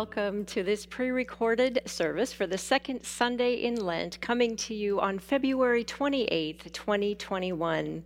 Welcome 0.00 0.46
to 0.46 0.62
this 0.62 0.86
pre 0.86 1.10
recorded 1.10 1.82
service 1.84 2.32
for 2.32 2.46
the 2.46 2.56
second 2.56 3.04
Sunday 3.04 3.56
in 3.56 3.84
Lent, 3.84 4.18
coming 4.22 4.56
to 4.56 4.74
you 4.74 4.98
on 4.98 5.18
February 5.18 5.84
28th, 5.84 6.72
2021. 6.72 8.02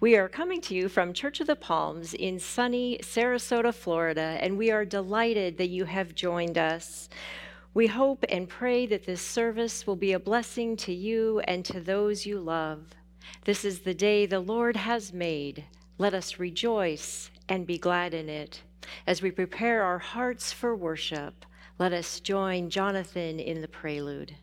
We 0.00 0.16
are 0.16 0.28
coming 0.28 0.60
to 0.62 0.74
you 0.74 0.88
from 0.88 1.12
Church 1.12 1.38
of 1.38 1.46
the 1.46 1.54
Palms 1.54 2.14
in 2.14 2.40
sunny 2.40 2.98
Sarasota, 3.00 3.72
Florida, 3.72 4.38
and 4.40 4.58
we 4.58 4.72
are 4.72 4.84
delighted 4.84 5.56
that 5.58 5.68
you 5.68 5.84
have 5.84 6.16
joined 6.16 6.58
us. 6.58 7.08
We 7.74 7.86
hope 7.86 8.24
and 8.28 8.48
pray 8.48 8.84
that 8.86 9.06
this 9.06 9.22
service 9.22 9.86
will 9.86 9.94
be 9.94 10.14
a 10.14 10.18
blessing 10.18 10.76
to 10.78 10.92
you 10.92 11.38
and 11.46 11.64
to 11.66 11.78
those 11.78 12.26
you 12.26 12.40
love. 12.40 12.88
This 13.44 13.64
is 13.64 13.78
the 13.78 13.94
day 13.94 14.26
the 14.26 14.40
Lord 14.40 14.74
has 14.74 15.12
made. 15.12 15.62
Let 15.96 16.12
us 16.12 16.40
rejoice 16.40 17.30
and 17.48 17.68
be 17.68 17.78
glad 17.78 18.14
in 18.14 18.28
it. 18.28 18.62
As 19.06 19.22
we 19.22 19.30
prepare 19.30 19.82
our 19.82 19.98
hearts 19.98 20.52
for 20.52 20.74
worship, 20.74 21.44
let 21.78 21.92
us 21.92 22.20
join 22.20 22.70
Jonathan 22.70 23.38
in 23.38 23.60
the 23.60 23.68
prelude. 23.68 24.36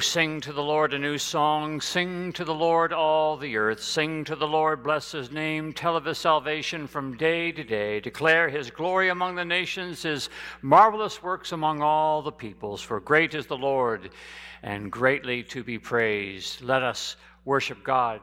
Sing 0.00 0.40
to 0.42 0.52
the 0.52 0.62
Lord 0.62 0.94
a 0.94 0.98
new 0.98 1.18
song. 1.18 1.80
Sing 1.80 2.32
to 2.34 2.44
the 2.44 2.54
Lord 2.54 2.92
all 2.92 3.36
the 3.36 3.56
earth. 3.56 3.82
Sing 3.82 4.24
to 4.24 4.36
the 4.36 4.46
Lord, 4.46 4.82
bless 4.82 5.12
his 5.12 5.30
name. 5.30 5.72
Tell 5.72 5.96
of 5.96 6.04
his 6.04 6.18
salvation 6.18 6.86
from 6.86 7.16
day 7.16 7.52
to 7.52 7.64
day. 7.64 8.00
Declare 8.00 8.48
his 8.48 8.70
glory 8.70 9.08
among 9.08 9.34
the 9.34 9.44
nations, 9.44 10.02
his 10.02 10.30
marvelous 10.62 11.22
works 11.22 11.52
among 11.52 11.82
all 11.82 12.22
the 12.22 12.32
peoples. 12.32 12.82
For 12.82 13.00
great 13.00 13.34
is 13.34 13.46
the 13.46 13.56
Lord 13.56 14.10
and 14.62 14.90
greatly 14.90 15.42
to 15.44 15.64
be 15.64 15.78
praised. 15.78 16.62
Let 16.62 16.82
us 16.82 17.16
worship 17.44 17.82
God. 17.82 18.20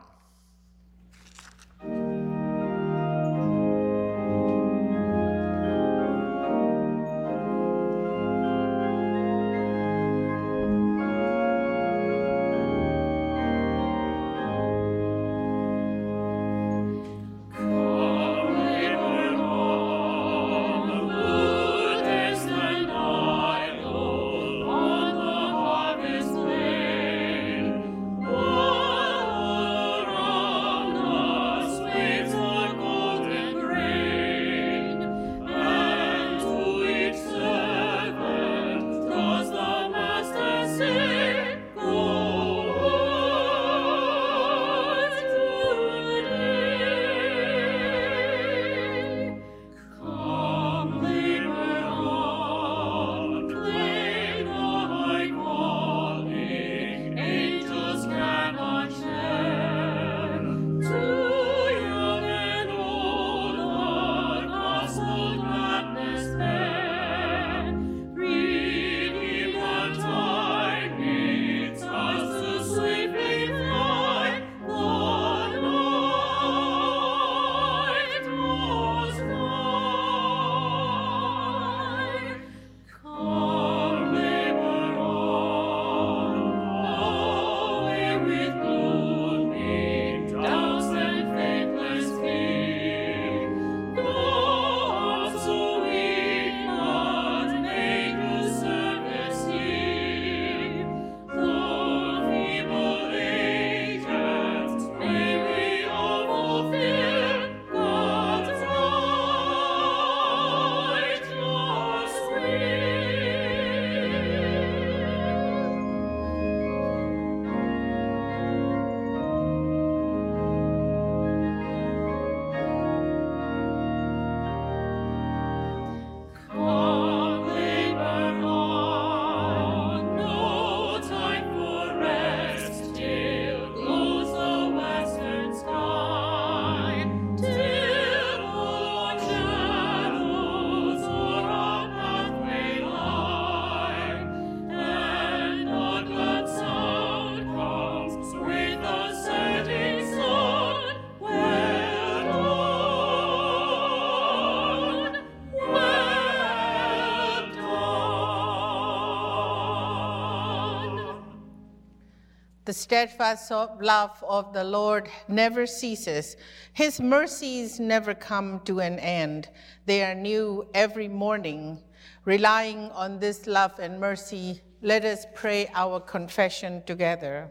Steadfast 162.76 163.50
love 163.52 164.24
of 164.28 164.54
the 164.54 164.64
Lord 164.64 165.10
never 165.28 165.66
ceases. 165.66 166.36
His 166.74 167.00
mercies 167.00 167.80
never 167.80 168.14
come 168.14 168.60
to 168.66 168.80
an 168.80 169.00
end. 169.00 169.50
They 169.86 170.04
are 170.04 170.14
new 170.14 170.68
every 170.74 171.08
morning. 171.08 171.82
Relying 172.26 172.92
on 172.92 173.20
this 173.20 173.48
love 173.48 173.80
and 173.80 174.00
mercy, 174.00 174.62
let 174.82 175.06
us 175.06 175.26
pray 175.34 175.72
our 175.74 176.00
confession 176.00 176.84
together. 176.86 177.50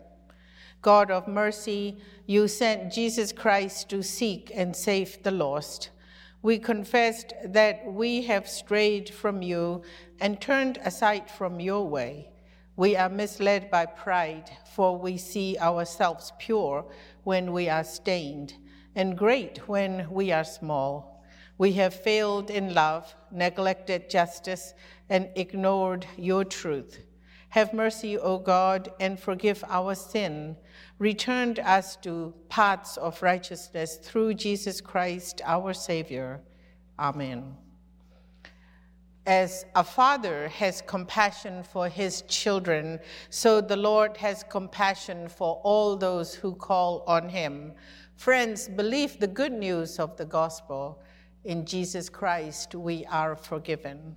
God 0.83 1.11
of 1.11 1.27
mercy, 1.27 1.97
you 2.27 2.47
sent 2.47 2.93
Jesus 2.93 3.33
Christ 3.33 3.89
to 3.89 4.03
seek 4.03 4.53
and 4.55 4.77
save 4.77 5.23
the 5.23 5.31
lost. 5.31 5.91
We 6.43 6.59
confessed 6.59 7.33
that 7.43 7.87
we 7.87 8.23
have 8.25 8.47
strayed 8.47 9.09
from 9.09 9.41
you 9.41 9.83
and 10.21 10.41
turned 10.41 10.79
aside 10.85 11.31
from 11.31 11.59
your 11.59 11.89
way. 11.89 12.34
We 12.77 12.97
are 12.97 13.09
misled 13.09 13.71
by 13.71 13.87
pride, 13.87 14.51
for 14.75 14.99
we 14.99 15.17
see 15.17 15.57
ourselves 15.59 16.33
pure 16.39 16.85
when 17.23 17.53
we 17.53 17.69
are 17.69 17.85
stained, 17.85 18.55
and 18.97 19.17
great 19.17 19.69
when 19.69 20.11
we 20.11 20.33
are 20.33 20.45
small. 20.45 21.23
We 21.57 21.73
have 21.75 21.95
failed 21.95 22.51
in 22.51 22.75
love, 22.75 23.15
neglected 23.31 24.11
justice, 24.11 24.75
and 25.09 25.29
ignored 25.37 26.05
your 26.17 26.45
truth. 26.45 26.99
Have 27.51 27.73
mercy, 27.73 28.19
O 28.19 28.39
God, 28.39 28.91
and 28.99 29.21
forgive 29.21 29.63
our 29.69 29.95
sin. 29.95 30.57
Return 30.99 31.57
us 31.65 31.95
to 31.97 32.35
paths 32.49 32.97
of 32.97 33.23
righteousness 33.23 33.99
through 33.99 34.35
Jesus 34.35 34.81
Christ, 34.81 35.41
our 35.45 35.73
Savior. 35.73 36.41
Amen 36.99 37.64
as 39.27 39.65
a 39.75 39.85
father 39.85 40.49
has 40.49 40.83
compassion 40.83 41.63
for 41.63 41.89
his 41.89 42.23
children, 42.23 42.99
so 43.31 43.61
the 43.61 43.77
Lord 43.77 44.17
has 44.19 44.45
compassion 44.45 45.29
for 45.29 45.61
all 45.63 45.97
those 45.97 46.35
who 46.35 46.55
call 46.55 47.03
on 47.07 47.29
him. 47.29 47.73
Friends, 48.17 48.69
believe 48.69 49.19
the 49.19 49.27
good 49.27 49.53
news 49.53 49.99
of 49.99 50.17
the 50.17 50.25
gospel. 50.25 51.01
In 51.45 51.65
Jesus 51.65 52.09
Christ, 52.09 52.75
we 52.75 53.05
are 53.07 53.35
forgiven. 53.35 54.17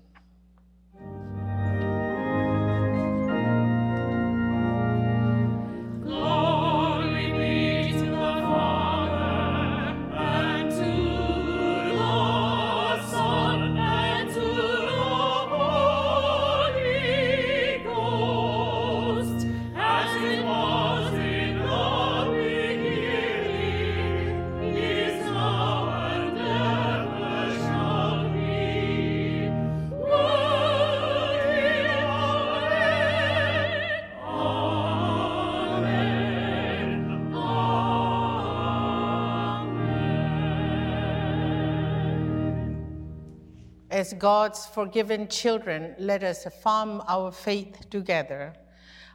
God's 44.20 44.66
forgiven 44.66 45.28
children, 45.28 45.96
let 45.98 46.24
us 46.24 46.46
affirm 46.46 47.02
our 47.08 47.32
faith 47.32 47.90
together. 47.90 48.54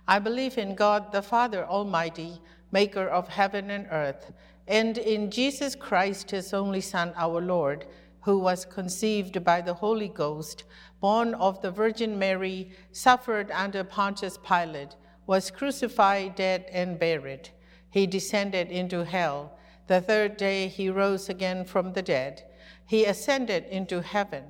I 0.06 0.18
believe 0.18 0.58
in 0.58 0.74
God, 0.74 1.12
the 1.12 1.22
Father 1.22 1.64
Almighty, 1.64 2.40
maker 2.70 3.06
of 3.06 3.28
heaven 3.28 3.70
and 3.70 3.86
earth, 3.90 4.32
and 4.66 4.98
in 4.98 5.30
Jesus 5.30 5.74
Christ, 5.74 6.30
his 6.30 6.54
only 6.54 6.80
Son, 6.80 7.12
our 7.16 7.40
Lord, 7.40 7.86
who 8.22 8.38
was 8.38 8.64
conceived 8.64 9.44
by 9.44 9.60
the 9.60 9.74
Holy 9.74 10.08
Ghost, 10.08 10.64
born 11.00 11.34
of 11.34 11.60
the 11.60 11.70
Virgin 11.70 12.18
Mary, 12.18 12.70
suffered 12.92 13.50
under 13.50 13.84
Pontius 13.84 14.38
Pilate, 14.38 14.96
was 15.26 15.50
crucified, 15.50 16.34
dead, 16.34 16.66
and 16.72 16.98
buried. 16.98 17.50
He 17.90 18.06
descended 18.06 18.70
into 18.70 19.04
hell. 19.04 19.58
The 19.86 20.00
third 20.00 20.36
day 20.36 20.68
he 20.68 20.88
rose 20.88 21.28
again 21.28 21.64
from 21.64 21.92
the 21.92 22.02
dead. 22.02 22.44
He 22.86 23.04
ascended 23.04 23.64
into 23.66 24.00
heaven 24.00 24.44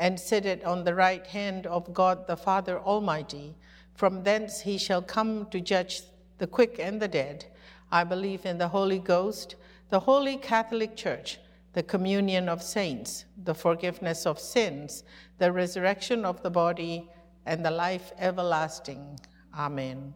and 0.00 0.18
sitteth 0.18 0.64
on 0.64 0.82
the 0.82 0.94
right 0.94 1.26
hand 1.26 1.66
of 1.66 1.92
God 1.92 2.26
the 2.26 2.36
Father 2.36 2.80
Almighty. 2.80 3.54
From 3.94 4.22
thence 4.22 4.62
he 4.62 4.78
shall 4.78 5.02
come 5.02 5.46
to 5.50 5.60
judge 5.60 6.00
the 6.38 6.46
quick 6.46 6.78
and 6.80 7.02
the 7.02 7.06
dead. 7.06 7.44
I 7.92 8.04
believe 8.04 8.46
in 8.46 8.56
the 8.56 8.68
Holy 8.68 8.98
Ghost, 8.98 9.56
the 9.90 10.00
holy 10.00 10.38
Catholic 10.38 10.96
Church, 10.96 11.38
the 11.74 11.82
communion 11.82 12.48
of 12.48 12.62
saints, 12.62 13.26
the 13.44 13.54
forgiveness 13.54 14.24
of 14.24 14.40
sins, 14.40 15.04
the 15.36 15.52
resurrection 15.52 16.24
of 16.24 16.42
the 16.42 16.50
body, 16.50 17.10
and 17.44 17.62
the 17.62 17.70
life 17.70 18.12
everlasting. 18.18 19.20
Amen. 19.54 20.14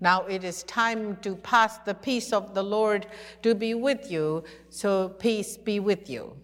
Now 0.00 0.22
it 0.22 0.42
is 0.42 0.62
time 0.62 1.16
to 1.16 1.36
pass 1.36 1.76
the 1.78 1.94
peace 1.94 2.32
of 2.32 2.54
the 2.54 2.62
Lord 2.62 3.06
to 3.42 3.54
be 3.54 3.74
with 3.74 4.10
you, 4.10 4.44
so 4.70 5.10
peace 5.10 5.58
be 5.58 5.80
with 5.80 6.08
you. 6.08 6.34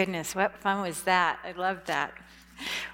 Goodness, 0.00 0.34
what 0.34 0.56
fun 0.56 0.80
was 0.80 1.02
that? 1.02 1.38
I 1.44 1.52
love 1.52 1.84
that. 1.84 2.14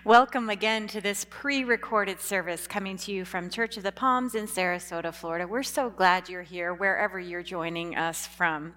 Welcome 0.04 0.50
again 0.50 0.88
to 0.88 1.00
this 1.00 1.24
pre 1.24 1.62
recorded 1.62 2.20
service 2.20 2.66
coming 2.66 2.96
to 2.96 3.12
you 3.12 3.24
from 3.24 3.48
Church 3.48 3.76
of 3.76 3.84
the 3.84 3.92
Palms 3.92 4.34
in 4.34 4.48
Sarasota, 4.48 5.14
Florida. 5.14 5.46
We're 5.46 5.62
so 5.62 5.88
glad 5.88 6.28
you're 6.28 6.42
here, 6.42 6.74
wherever 6.74 7.20
you're 7.20 7.44
joining 7.44 7.94
us 7.94 8.26
from. 8.26 8.74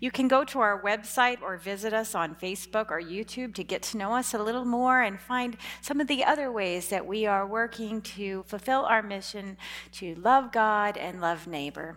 You 0.00 0.10
can 0.10 0.26
go 0.26 0.42
to 0.44 0.60
our 0.60 0.80
website 0.82 1.42
or 1.42 1.58
visit 1.58 1.92
us 1.92 2.14
on 2.14 2.34
Facebook 2.34 2.90
or 2.90 2.98
YouTube 2.98 3.54
to 3.56 3.62
get 3.62 3.82
to 3.82 3.98
know 3.98 4.14
us 4.14 4.32
a 4.32 4.42
little 4.42 4.64
more 4.64 5.02
and 5.02 5.20
find 5.20 5.58
some 5.82 6.00
of 6.00 6.06
the 6.06 6.24
other 6.24 6.50
ways 6.50 6.88
that 6.88 7.06
we 7.06 7.26
are 7.26 7.46
working 7.46 8.00
to 8.00 8.42
fulfill 8.44 8.86
our 8.86 9.02
mission 9.02 9.58
to 9.92 10.14
love 10.14 10.50
God 10.50 10.96
and 10.96 11.20
love 11.20 11.46
neighbor. 11.46 11.96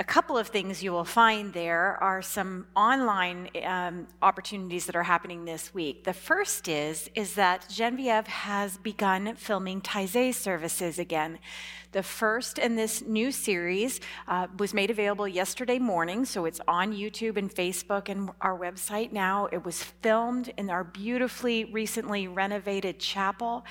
A 0.00 0.04
couple 0.04 0.38
of 0.38 0.48
things 0.48 0.82
you 0.82 0.92
will 0.92 1.04
find 1.04 1.52
there 1.52 1.98
are 2.02 2.22
some 2.22 2.66
online 2.74 3.50
um, 3.66 4.06
opportunities 4.22 4.86
that 4.86 4.96
are 4.96 5.02
happening 5.02 5.44
this 5.44 5.74
week. 5.74 6.04
The 6.04 6.14
first 6.14 6.68
is, 6.68 7.10
is 7.14 7.34
that 7.34 7.68
Genevieve 7.68 8.26
has 8.26 8.78
begun 8.78 9.36
filming 9.36 9.82
Taizé 9.82 10.34
services 10.34 10.98
again. 10.98 11.38
The 11.92 12.04
first 12.04 12.58
in 12.58 12.76
this 12.76 13.02
new 13.02 13.32
series 13.32 13.98
uh, 14.28 14.46
was 14.58 14.72
made 14.72 14.92
available 14.92 15.26
yesterday 15.26 15.80
morning, 15.80 16.24
so 16.24 16.44
it's 16.44 16.60
on 16.68 16.92
YouTube 16.92 17.36
and 17.36 17.52
Facebook 17.52 18.08
and 18.08 18.30
our 18.40 18.56
website 18.56 19.10
now. 19.10 19.48
It 19.50 19.64
was 19.64 19.82
filmed 19.82 20.52
in 20.56 20.70
our 20.70 20.84
beautifully 20.84 21.64
recently 21.64 22.28
renovated 22.28 23.00
chapel, 23.00 23.64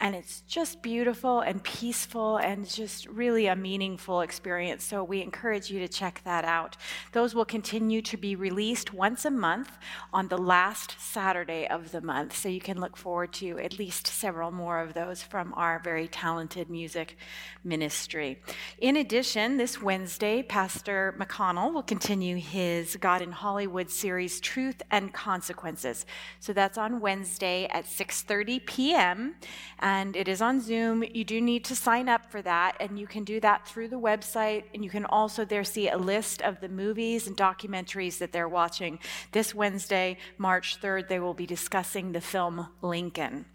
and 0.00 0.14
it's 0.14 0.40
just 0.48 0.80
beautiful 0.80 1.40
and 1.40 1.62
peaceful 1.62 2.38
and 2.38 2.66
just 2.66 3.08
really 3.08 3.46
a 3.46 3.54
meaningful 3.54 4.22
experience. 4.22 4.82
So 4.82 5.04
we 5.04 5.20
encourage 5.20 5.70
you 5.70 5.78
to 5.80 5.88
check 5.88 6.22
that 6.24 6.46
out. 6.46 6.78
Those 7.12 7.34
will 7.34 7.44
continue 7.44 8.00
to 8.00 8.16
be 8.16 8.36
released 8.36 8.94
once 8.94 9.26
a 9.26 9.30
month 9.30 9.76
on 10.14 10.28
the 10.28 10.38
last 10.38 10.96
Saturday 10.98 11.68
of 11.68 11.92
the 11.92 12.00
month, 12.00 12.34
so 12.34 12.48
you 12.48 12.60
can 12.62 12.80
look 12.80 12.96
forward 12.96 13.34
to 13.34 13.58
at 13.58 13.78
least 13.78 14.06
several 14.06 14.50
more 14.50 14.80
of 14.80 14.94
those 14.94 15.22
from 15.22 15.52
our 15.58 15.78
very 15.78 16.08
talented 16.08 16.70
music 16.70 17.18
ministry. 17.66 18.40
In 18.78 18.96
addition, 18.96 19.56
this 19.56 19.82
Wednesday, 19.82 20.42
Pastor 20.42 21.14
McConnell 21.18 21.74
will 21.74 21.82
continue 21.82 22.36
his 22.36 22.96
God 22.96 23.20
in 23.20 23.32
Hollywood 23.32 23.90
series, 23.90 24.40
Truth 24.40 24.82
and 24.90 25.12
Consequences. 25.12 26.06
So 26.40 26.52
that's 26.52 26.78
on 26.78 27.00
Wednesday 27.00 27.66
at 27.66 27.84
6:30 27.84 28.64
p.m. 28.64 29.34
and 29.80 30.16
it 30.16 30.28
is 30.28 30.40
on 30.40 30.60
Zoom. 30.60 31.02
You 31.02 31.24
do 31.24 31.40
need 31.40 31.64
to 31.66 31.76
sign 31.76 32.08
up 32.08 32.30
for 32.30 32.40
that, 32.42 32.76
and 32.80 32.98
you 32.98 33.06
can 33.06 33.24
do 33.24 33.40
that 33.40 33.66
through 33.66 33.88
the 33.88 34.00
website. 34.00 34.64
And 34.72 34.84
you 34.84 34.90
can 34.90 35.04
also 35.04 35.44
there 35.44 35.64
see 35.64 35.88
a 35.88 35.98
list 35.98 36.40
of 36.42 36.60
the 36.60 36.68
movies 36.68 37.26
and 37.26 37.36
documentaries 37.36 38.18
that 38.18 38.32
they're 38.32 38.48
watching. 38.48 38.98
This 39.32 39.54
Wednesday, 39.54 40.18
March 40.38 40.80
3rd, 40.80 41.08
they 41.08 41.18
will 41.18 41.34
be 41.34 41.46
discussing 41.46 42.12
the 42.12 42.20
film 42.20 42.68
Lincoln 42.80 43.46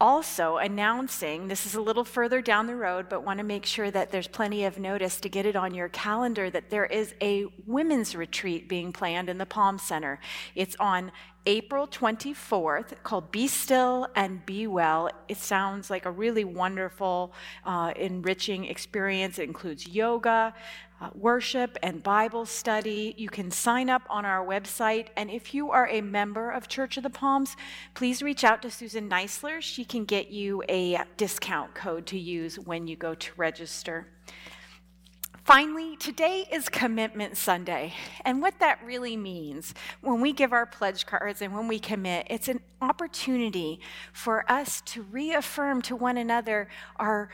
also 0.00 0.56
announcing 0.56 1.48
this 1.48 1.66
is 1.66 1.74
a 1.74 1.80
little 1.80 2.04
further 2.04 2.40
down 2.40 2.66
the 2.66 2.74
road, 2.74 3.08
but 3.08 3.24
want 3.24 3.38
to 3.38 3.44
make 3.44 3.66
sure 3.66 3.90
that 3.90 4.10
there's 4.10 4.26
plenty 4.26 4.64
of 4.64 4.78
notice 4.78 5.20
to 5.20 5.28
get 5.28 5.44
it 5.44 5.54
on 5.54 5.74
your 5.74 5.88
calendar 5.88 6.48
that 6.50 6.70
there 6.70 6.86
is 6.86 7.14
a 7.20 7.44
women's 7.66 8.16
retreat 8.16 8.68
being 8.68 8.92
planned 8.92 9.28
in 9.28 9.38
the 9.38 9.46
Palm 9.46 9.78
Center. 9.78 10.18
It's 10.54 10.74
on 10.80 11.12
April 11.46 11.86
24th 11.86 13.02
called 13.02 13.30
Be 13.32 13.48
Still 13.48 14.08
and 14.14 14.44
Be 14.44 14.66
Well. 14.66 15.10
It 15.28 15.38
sounds 15.38 15.88
like 15.88 16.04
a 16.04 16.10
really 16.10 16.44
wonderful, 16.44 17.32
uh, 17.64 17.92
enriching 17.96 18.66
experience. 18.66 19.38
It 19.38 19.44
includes 19.44 19.88
yoga, 19.88 20.54
uh, 21.00 21.10
worship 21.14 21.78
and 21.82 22.02
Bible 22.02 22.44
study. 22.46 23.14
You 23.16 23.28
can 23.28 23.50
sign 23.50 23.88
up 23.88 24.02
on 24.10 24.24
our 24.24 24.44
website. 24.44 25.08
And 25.16 25.30
if 25.30 25.54
you 25.54 25.70
are 25.70 25.88
a 25.88 26.00
member 26.00 26.50
of 26.50 26.68
Church 26.68 26.96
of 26.96 27.02
the 27.02 27.10
Palms, 27.10 27.56
please 27.94 28.22
reach 28.22 28.44
out 28.44 28.62
to 28.62 28.70
Susan 28.70 29.08
Neisler. 29.08 29.60
She 29.60 29.84
can 29.84 30.04
get 30.04 30.30
you 30.30 30.62
a 30.68 31.00
discount 31.16 31.74
code 31.74 32.06
to 32.06 32.18
use 32.18 32.58
when 32.58 32.86
you 32.86 32.96
go 32.96 33.14
to 33.14 33.30
register. 33.36 34.06
Finally, 35.44 35.96
today 35.96 36.46
is 36.52 36.68
Commitment 36.68 37.36
Sunday. 37.36 37.94
And 38.24 38.42
what 38.42 38.58
that 38.60 38.78
really 38.84 39.16
means 39.16 39.74
when 40.02 40.20
we 40.20 40.32
give 40.32 40.52
our 40.52 40.66
pledge 40.66 41.06
cards 41.06 41.40
and 41.40 41.54
when 41.54 41.66
we 41.66 41.78
commit, 41.78 42.26
it's 42.28 42.48
an 42.48 42.60
opportunity 42.82 43.80
for 44.12 44.50
us 44.50 44.80
to 44.82 45.02
reaffirm 45.02 45.82
to 45.82 45.94
one 45.94 46.16
another 46.16 46.68
our, 46.96 47.30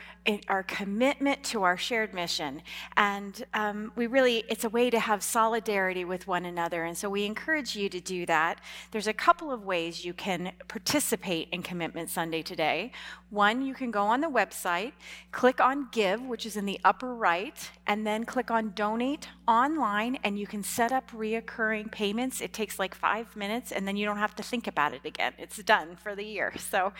our 0.48 0.62
commitment 0.64 1.42
to 1.44 1.62
our 1.62 1.76
shared 1.76 2.12
mission. 2.14 2.62
And 2.96 3.44
um, 3.54 3.92
we 3.96 4.06
really, 4.06 4.44
it's 4.48 4.64
a 4.64 4.68
way 4.68 4.90
to 4.90 4.98
have 4.98 5.22
solidarity 5.22 6.04
with 6.04 6.26
one 6.26 6.46
another. 6.46 6.84
And 6.84 6.96
so 6.96 7.08
we 7.08 7.24
encourage 7.24 7.76
you 7.76 7.88
to 7.88 8.00
do 8.00 8.26
that. 8.26 8.60
There's 8.90 9.06
a 9.06 9.12
couple 9.12 9.52
of 9.52 9.64
ways 9.64 10.04
you 10.04 10.14
can 10.14 10.52
participate 10.68 11.48
in 11.52 11.62
Commitment 11.62 12.10
Sunday 12.10 12.42
today. 12.42 12.92
One, 13.30 13.62
you 13.62 13.74
can 13.74 13.90
go 13.90 14.02
on 14.02 14.20
the 14.20 14.28
website, 14.28 14.92
click 15.32 15.60
on 15.60 15.88
Give, 15.92 16.22
which 16.22 16.46
is 16.46 16.56
in 16.56 16.66
the 16.66 16.80
upper 16.84 17.14
right, 17.14 17.70
and 17.86 17.95
then 18.04 18.24
click 18.24 18.50
on 18.50 18.72
Donate 18.74 19.28
online, 19.46 20.18
and 20.24 20.36
you 20.36 20.46
can 20.46 20.64
set 20.64 20.90
up 20.90 21.12
reoccurring 21.12 21.92
payments. 21.92 22.40
It 22.40 22.52
takes 22.52 22.80
like 22.80 22.96
five 22.96 23.36
minutes, 23.36 23.70
and 23.70 23.86
then 23.86 23.96
you 23.96 24.04
don't 24.04 24.16
have 24.16 24.34
to 24.36 24.42
think 24.42 24.66
about 24.66 24.92
it 24.92 25.04
again. 25.04 25.34
It's 25.38 25.62
done 25.62 25.94
for 25.94 26.14
the 26.14 26.24
year. 26.24 26.52
So 26.66 26.92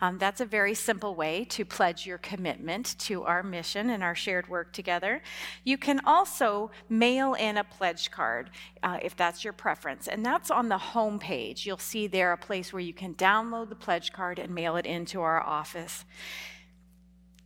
um, 0.00 0.18
that's 0.18 0.40
a 0.40 0.44
very 0.44 0.74
simple 0.74 1.14
way 1.14 1.44
to 1.50 1.64
pledge 1.64 2.06
your 2.06 2.18
commitment 2.18 2.98
to 3.00 3.22
our 3.22 3.42
mission 3.44 3.88
and 3.88 4.02
our 4.02 4.16
shared 4.16 4.48
work 4.48 4.72
together. 4.72 5.22
You 5.62 5.78
can 5.78 6.00
also 6.04 6.72
mail 6.88 7.34
in 7.34 7.56
a 7.56 7.62
pledge 7.62 8.10
card 8.10 8.50
uh, 8.82 8.98
if 9.00 9.16
that's 9.16 9.44
your 9.44 9.52
preference, 9.52 10.08
and 10.08 10.26
that's 10.26 10.50
on 10.50 10.68
the 10.68 10.78
home 10.78 11.20
page. 11.20 11.64
You'll 11.66 11.78
see 11.78 12.08
there 12.08 12.32
a 12.32 12.36
place 12.36 12.72
where 12.72 12.80
you 12.80 12.92
can 12.92 13.14
download 13.14 13.68
the 13.68 13.76
pledge 13.76 14.12
card 14.12 14.40
and 14.40 14.52
mail 14.52 14.76
it 14.76 14.86
into 14.86 15.22
our 15.22 15.40
office. 15.40 16.04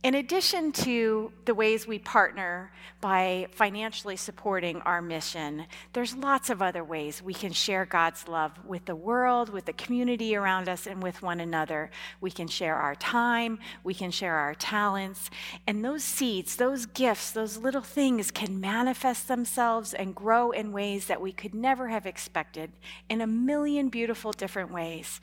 In 0.03 0.13
addition 0.13 0.71
to 0.73 1.31
the 1.45 1.55
ways 1.55 1.87
we 1.87 1.97
partner 1.97 2.71
by 3.01 3.47
financially 3.51 4.15
supporting 4.15 4.79
our 4.81 5.01
mission, 5.01 5.65
there's 5.93 6.15
lots 6.15 6.51
of 6.51 6.61
other 6.61 6.83
ways 6.83 7.21
we 7.21 7.33
can 7.33 7.51
share 7.51 7.83
God's 7.83 8.27
love 8.27 8.51
with 8.63 8.85
the 8.85 8.95
world, 8.95 9.49
with 9.49 9.65
the 9.65 9.73
community 9.73 10.35
around 10.35 10.69
us, 10.69 10.85
and 10.85 11.01
with 11.01 11.23
one 11.23 11.39
another. 11.39 11.89
We 12.21 12.29
can 12.29 12.47
share 12.47 12.75
our 12.75 12.93
time, 12.95 13.57
we 13.83 13.95
can 13.95 14.11
share 14.11 14.35
our 14.35 14.53
talents, 14.53 15.31
and 15.65 15.83
those 15.83 16.03
seeds, 16.03 16.55
those 16.55 16.85
gifts, 16.85 17.31
those 17.31 17.57
little 17.57 17.81
things 17.81 18.29
can 18.29 18.61
manifest 18.61 19.27
themselves 19.27 19.95
and 19.95 20.13
grow 20.13 20.51
in 20.51 20.71
ways 20.71 21.07
that 21.07 21.21
we 21.21 21.31
could 21.31 21.55
never 21.55 21.87
have 21.87 22.05
expected 22.05 22.71
in 23.09 23.21
a 23.21 23.27
million 23.27 23.89
beautiful 23.89 24.31
different 24.31 24.71
ways. 24.71 25.19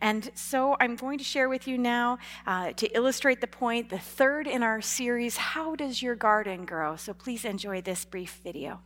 And 0.00 0.30
so 0.34 0.76
I'm 0.80 0.96
going 0.96 1.18
to 1.18 1.24
share 1.24 1.50
with 1.50 1.68
you 1.68 1.76
now 1.76 2.18
uh, 2.46 2.72
to 2.72 2.86
illustrate 2.96 3.42
the 3.42 3.46
point 3.46 3.90
the 3.90 3.98
third 4.14 4.46
in 4.46 4.62
our 4.62 4.80
series, 4.80 5.36
How 5.36 5.74
Does 5.74 6.00
Your 6.00 6.14
Garden 6.14 6.64
Grow? 6.64 6.94
So 6.94 7.12
please 7.12 7.44
enjoy 7.44 7.80
this 7.80 8.04
brief 8.04 8.38
video. 8.44 8.78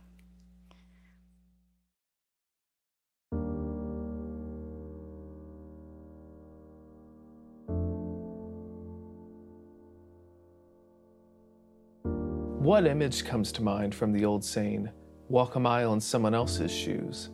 What 12.57 12.87
image 12.87 13.23
comes 13.23 13.51
to 13.51 13.61
mind 13.61 13.93
from 13.93 14.11
the 14.11 14.25
old 14.25 14.43
saying, 14.43 14.89
walk 15.27 15.55
a 15.55 15.59
mile 15.59 15.93
in 15.93 15.99
someone 15.99 16.33
else's 16.33 16.71
shoes? 16.71 17.29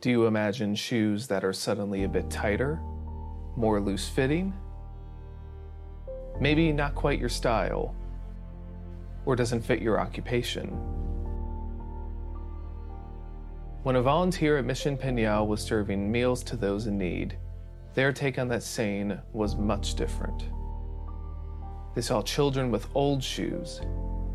Do 0.00 0.10
you 0.10 0.26
imagine 0.26 0.74
shoes 0.74 1.28
that 1.28 1.44
are 1.44 1.52
suddenly 1.52 2.02
a 2.02 2.08
bit 2.08 2.28
tighter, 2.28 2.80
more 3.56 3.80
loose 3.80 4.08
fitting, 4.08 4.52
maybe 6.40 6.72
not 6.72 6.94
quite 6.94 7.20
your 7.20 7.28
style, 7.28 7.94
or 9.26 9.36
doesn't 9.36 9.60
fit 9.60 9.82
your 9.82 10.00
occupation. 10.00 10.68
When 13.82 13.96
a 13.96 14.02
volunteer 14.02 14.58
at 14.58 14.64
Mission 14.64 14.96
Peñal 14.96 15.46
was 15.46 15.62
serving 15.62 16.10
meals 16.10 16.42
to 16.44 16.56
those 16.56 16.86
in 16.86 16.98
need, 16.98 17.38
their 17.94 18.12
take 18.12 18.38
on 18.38 18.48
that 18.48 18.62
saying 18.62 19.18
was 19.32 19.56
much 19.56 19.94
different. 19.94 20.44
They 21.94 22.02
saw 22.02 22.22
children 22.22 22.70
with 22.70 22.88
old 22.94 23.22
shoes, 23.22 23.80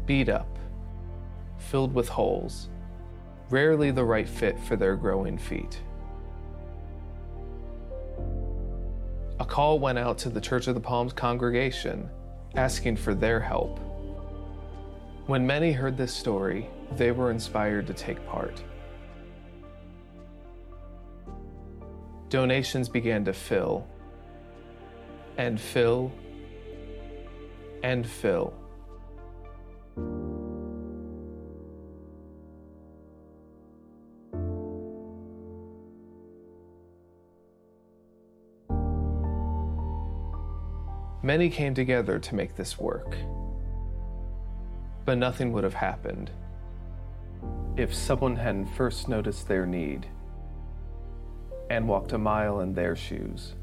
beat 0.05 0.29
up, 0.29 0.57
filled 1.57 1.93
with 1.93 2.09
holes, 2.09 2.69
rarely 3.49 3.91
the 3.91 4.03
right 4.03 4.27
fit 4.27 4.59
for 4.59 4.75
their 4.75 4.95
growing 4.95 5.37
feet. 5.37 5.79
Call 9.55 9.79
went 9.79 9.97
out 9.97 10.17
to 10.17 10.27
the 10.27 10.41
Church 10.41 10.67
of 10.67 10.75
the 10.75 10.81
Palms 10.81 11.13
congregation 11.13 12.09
asking 12.57 12.97
for 12.97 13.15
their 13.15 13.39
help. 13.39 13.79
When 15.27 15.47
many 15.47 15.71
heard 15.71 15.95
this 15.95 16.13
story, 16.13 16.67
they 16.97 17.13
were 17.13 17.31
inspired 17.31 17.87
to 17.87 17.93
take 17.93 18.19
part. 18.27 18.61
Donations 22.27 22.89
began 22.89 23.23
to 23.23 23.31
fill, 23.31 23.87
and 25.37 25.57
fill, 25.57 26.11
and 27.81 28.05
fill. 28.05 28.53
Many 41.25 41.49
came 41.49 41.73
together 41.73 42.19
to 42.19 42.35
make 42.35 42.55
this 42.55 42.77
work. 42.77 43.17
But 45.05 45.17
nothing 45.17 45.51
would 45.53 45.63
have 45.63 45.73
happened 45.73 46.29
if 47.75 47.95
someone 47.95 48.35
hadn't 48.35 48.67
first 48.67 49.09
noticed 49.09 49.47
their 49.47 49.65
need 49.65 50.05
and 51.71 51.87
walked 51.87 52.13
a 52.13 52.19
mile 52.19 52.59
in 52.59 52.75
their 52.75 52.95
shoes. 52.95 53.55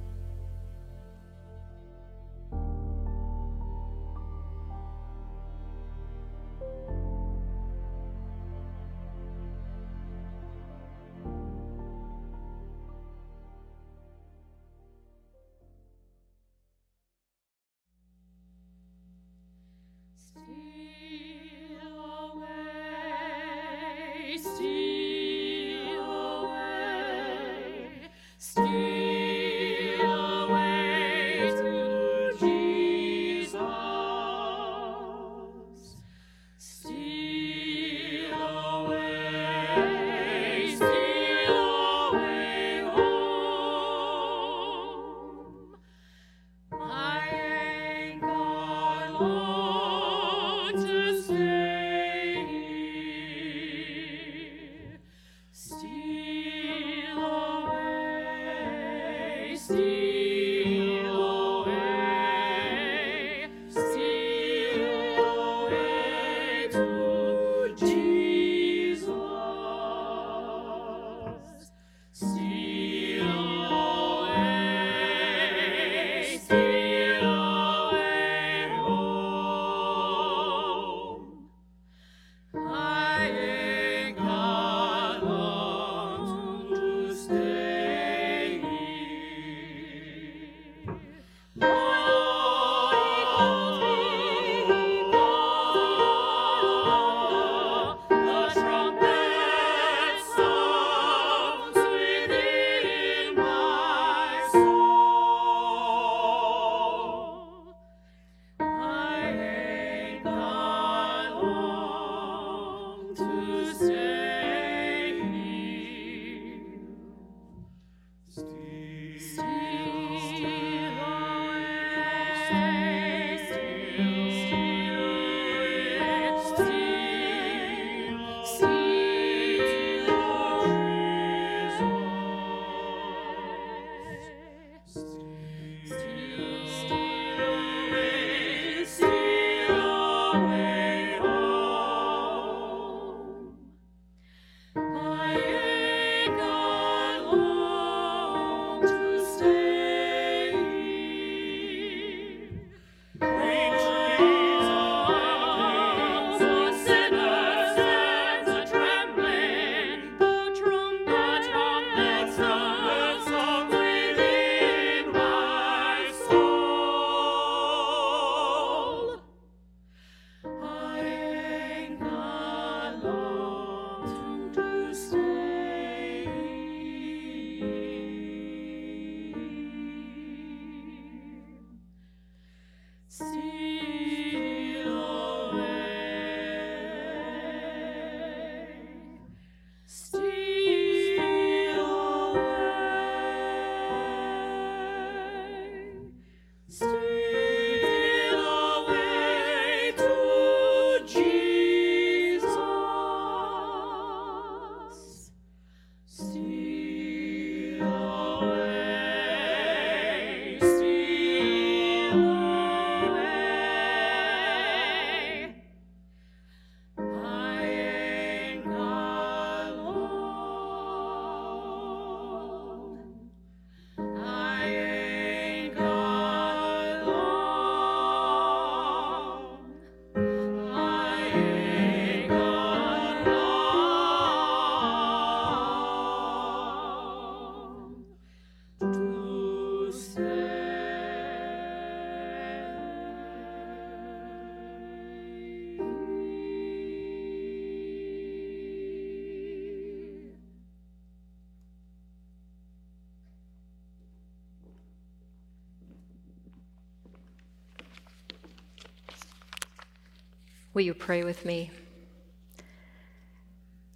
Will 260.83 260.87
you 260.87 260.95
pray 260.95 261.23
with 261.23 261.45
me? 261.45 261.71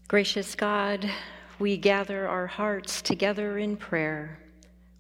Gracious 0.07 0.55
God, 0.55 1.11
we 1.59 1.77
gather 1.77 2.29
our 2.29 2.47
hearts 2.47 3.03
together 3.03 3.59
in 3.59 3.77
prayer. 3.77 4.39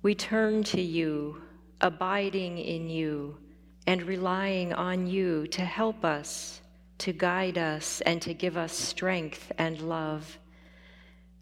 We 0.02 0.16
turn 0.16 0.64
to 0.64 0.80
you, 0.80 1.40
abiding 1.80 2.58
in 2.58 2.90
you, 2.90 3.38
and 3.86 4.02
relying 4.02 4.72
on 4.72 5.06
you 5.06 5.46
to 5.46 5.64
help 5.64 6.04
us, 6.04 6.60
to 6.98 7.12
guide 7.12 7.56
us, 7.56 8.00
and 8.00 8.20
to 8.20 8.34
give 8.34 8.56
us 8.56 8.72
strength 8.72 9.52
and 9.56 9.80
love. 9.80 10.40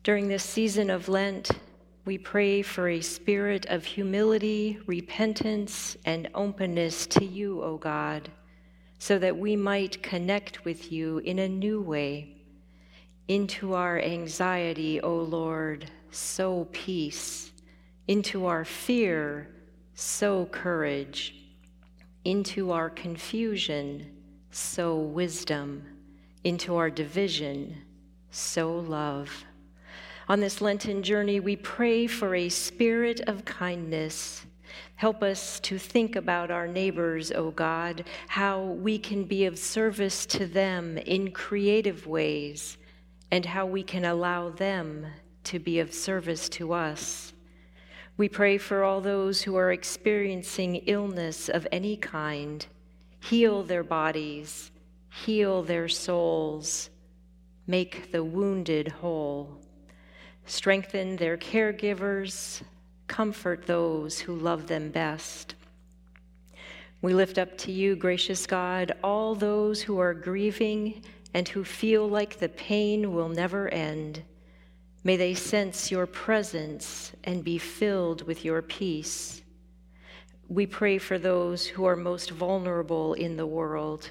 During 0.02 0.28
this 0.28 0.44
season 0.44 0.90
of 0.90 1.09
Lent, 1.09 1.52
we 2.04 2.18
pray 2.18 2.61
for 2.61 2.90
a 2.90 3.00
spirit 3.00 3.64
of 3.70 3.87
humility, 3.87 4.78
repentance, 4.87 5.96
and 6.04 6.28
openness 6.35 7.07
to 7.07 7.24
you, 7.24 7.62
O 7.62 7.78
God 7.78 8.30
so 8.98 9.18
that 9.18 9.37
we 9.37 9.57
might 9.57 10.02
connect 10.02 10.64
with 10.64 10.90
you 10.90 11.18
in 11.18 11.38
a 11.38 11.48
new 11.48 11.80
way. 11.80 12.37
Into 13.28 13.74
our 13.74 14.00
anxiety, 14.00 15.00
O 15.00 15.14
Lord, 15.14 15.90
sow 16.11 16.68
peace. 16.72 17.52
Into 18.07 18.46
our 18.46 18.64
fear, 18.64 19.48
sow 19.94 20.46
courage. 20.46 21.35
Into 22.24 22.70
our 22.70 22.90
confusion, 22.90 24.14
sow 24.50 24.96
wisdom. 24.96 25.85
Into 26.44 26.76
our 26.76 26.90
division, 26.90 27.83
sow 28.30 28.74
love. 28.78 29.44
On 30.28 30.40
this 30.40 30.61
Lenten 30.61 31.02
journey, 31.02 31.40
we 31.40 31.57
pray 31.57 32.07
for 32.07 32.35
a 32.35 32.48
spirit 32.48 33.20
of 33.26 33.44
kindness 33.44 34.46
Help 34.96 35.22
us 35.22 35.60
to 35.60 35.78
think 35.78 36.16
about 36.16 36.50
our 36.50 36.66
neighbors, 36.66 37.32
O 37.32 37.46
oh 37.46 37.50
God, 37.50 38.04
how 38.28 38.62
we 38.62 38.98
can 38.98 39.24
be 39.24 39.44
of 39.44 39.58
service 39.58 40.26
to 40.26 40.46
them 40.46 40.98
in 40.98 41.30
creative 41.32 42.06
ways, 42.06 42.78
and 43.30 43.44
how 43.44 43.66
we 43.66 43.82
can 43.82 44.04
allow 44.04 44.50
them 44.50 45.06
to 45.44 45.58
be 45.58 45.80
of 45.80 45.92
service 45.92 46.48
to 46.50 46.72
us. 46.72 47.32
We 48.16 48.28
pray 48.28 48.58
for 48.58 48.84
all 48.84 49.00
those 49.00 49.42
who 49.42 49.56
are 49.56 49.72
experiencing 49.72 50.76
illness 50.87 51.48
of 51.48 51.66
any 51.72 51.96
kind. 51.96 52.64
Heal 53.20 53.64
their 53.64 53.82
bodies, 53.82 54.70
heal 55.10 55.62
their 55.62 55.88
souls, 55.88 56.90
make 57.66 58.12
the 58.12 58.22
wounded 58.22 58.88
whole. 58.88 59.60
Strengthen 60.46 61.16
their 61.16 61.37
caregivers, 61.37 62.62
comfort 63.14 63.64
those 63.68 64.18
who 64.18 64.35
love 64.35 64.66
them 64.66 64.90
best. 64.90 65.55
We 67.00 67.14
lift 67.14 67.38
up 67.38 67.57
to 67.59 67.70
you, 67.70 67.94
gracious 67.94 68.44
God, 68.44 68.90
all 69.05 69.37
those 69.37 69.81
who 69.83 70.00
are 70.00 70.14
grieving 70.14 71.00
and 71.33 71.46
who 71.46 71.62
feel 71.62 72.09
like 72.09 72.40
the 72.40 72.48
pain 72.48 73.14
will 73.14 73.29
never 73.29 73.68
end. 73.68 74.24
May 75.05 75.16
they 75.16 75.33
sense 75.33 75.92
your 75.92 76.07
presence 76.07 77.12
and 77.22 77.44
be 77.44 77.57
filled 77.57 78.27
with 78.27 78.44
your 78.44 78.62
peace. 78.62 79.42
We 80.48 80.66
pray 80.66 80.98
for 80.98 81.16
those 81.16 81.68
who 81.68 81.85
are 81.85 81.94
most 81.94 82.33
vulnerable 82.33 83.14
in 83.14 83.37
the 83.37 83.46
world. 83.46 84.11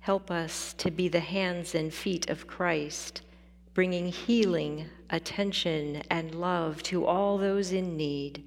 Help 0.00 0.30
us 0.30 0.74
to 0.74 0.90
be 0.90 1.08
the 1.08 1.20
hands 1.20 1.74
and 1.74 1.94
feet 1.94 2.28
of 2.28 2.46
Christ, 2.46 3.22
bringing 3.78 4.08
healing, 4.08 4.84
attention, 5.10 6.02
and 6.10 6.34
love 6.34 6.82
to 6.82 7.06
all 7.06 7.38
those 7.38 7.70
in 7.70 7.96
need. 7.96 8.44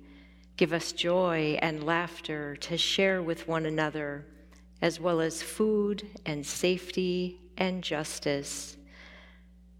Give 0.58 0.74
us 0.74 0.92
joy 0.92 1.58
and 1.62 1.86
laughter 1.86 2.58
to 2.58 2.78
share 2.78 3.24
with 3.24 3.48
one 3.48 3.66
another, 3.66 4.26
as 4.82 5.00
well 5.00 5.22
as 5.22 5.42
food 5.42 6.06
and 6.26 6.46
safety 6.46 7.40
and 7.56 7.82
justice. 7.82 8.76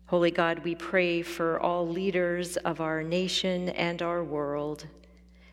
Holy 0.06 0.32
God, 0.32 0.60
we 0.60 0.74
pray 0.74 1.22
for 1.22 1.60
all 1.60 1.86
leaders 1.86 2.56
of 2.56 2.80
our 2.80 3.04
nation 3.04 3.68
and 3.72 4.02
our 4.02 4.24
world. 4.24 4.88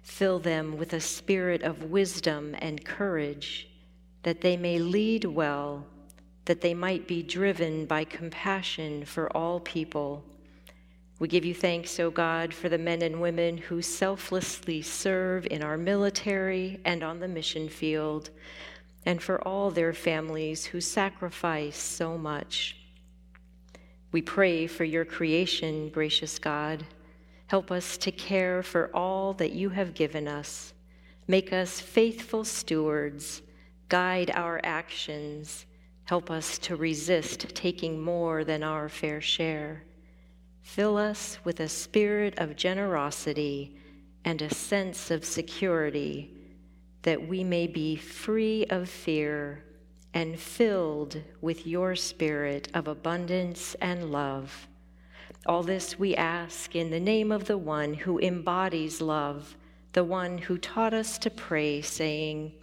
Fill 0.04 0.38
them 0.38 0.76
with 0.76 0.92
a 0.92 1.00
spirit 1.00 1.62
of 1.62 1.90
wisdom 1.90 2.54
and 2.60 2.84
courage, 2.84 3.68
that 4.22 4.42
they 4.42 4.56
may 4.56 4.78
lead 4.78 5.24
well, 5.24 5.84
that 6.48 6.62
they 6.62 6.72
might 6.72 7.06
be 7.06 7.22
driven 7.22 7.84
by 7.84 8.02
compassion 8.04 9.04
for 9.04 9.30
all 9.36 9.60
people. 9.60 10.24
We 11.18 11.28
give 11.28 11.44
you 11.44 11.52
thanks, 11.52 12.00
O 12.00 12.10
God, 12.10 12.54
for 12.54 12.70
the 12.70 12.78
men 12.78 13.02
and 13.02 13.20
women 13.20 13.58
who 13.58 13.82
selflessly 13.82 14.80
serve 14.80 15.46
in 15.50 15.62
our 15.62 15.76
military 15.76 16.80
and 16.86 17.02
on 17.02 17.20
the 17.20 17.28
mission 17.28 17.68
field, 17.68 18.30
and 19.04 19.22
for 19.22 19.46
all 19.46 19.70
their 19.70 19.92
families 19.92 20.64
who 20.64 20.80
sacrifice 20.80 21.76
so 21.76 22.16
much. 22.16 22.78
We 24.10 24.22
pray 24.22 24.66
for 24.66 24.84
your 24.84 25.04
creation, 25.04 25.90
gracious 25.90 26.38
God. 26.38 26.86
Help 27.48 27.70
us 27.70 27.98
to 27.98 28.10
care 28.10 28.62
for 28.62 28.90
all 28.94 29.34
that 29.34 29.52
you 29.52 29.68
have 29.68 29.92
given 29.92 30.26
us. 30.26 30.72
Make 31.26 31.52
us 31.52 31.78
faithful 31.78 32.42
stewards. 32.42 33.42
Guide 33.90 34.30
our 34.34 34.62
actions. 34.64 35.66
Help 36.08 36.30
us 36.30 36.56
to 36.56 36.74
resist 36.74 37.54
taking 37.54 38.00
more 38.00 38.42
than 38.42 38.62
our 38.62 38.88
fair 38.88 39.20
share. 39.20 39.82
Fill 40.62 40.96
us 40.96 41.36
with 41.44 41.60
a 41.60 41.68
spirit 41.68 42.32
of 42.38 42.56
generosity 42.56 43.76
and 44.24 44.40
a 44.40 44.54
sense 44.54 45.10
of 45.10 45.22
security 45.22 46.32
that 47.02 47.28
we 47.28 47.44
may 47.44 47.66
be 47.66 47.94
free 47.94 48.64
of 48.70 48.88
fear 48.88 49.62
and 50.14 50.40
filled 50.40 51.20
with 51.42 51.66
your 51.66 51.94
spirit 51.94 52.68
of 52.72 52.88
abundance 52.88 53.76
and 53.82 54.10
love. 54.10 54.66
All 55.44 55.62
this 55.62 55.98
we 55.98 56.16
ask 56.16 56.74
in 56.74 56.88
the 56.88 56.98
name 56.98 57.30
of 57.30 57.44
the 57.44 57.58
one 57.58 57.92
who 57.92 58.18
embodies 58.18 59.02
love, 59.02 59.58
the 59.92 60.04
one 60.04 60.38
who 60.38 60.56
taught 60.56 60.94
us 60.94 61.18
to 61.18 61.28
pray, 61.28 61.82
saying, 61.82 62.54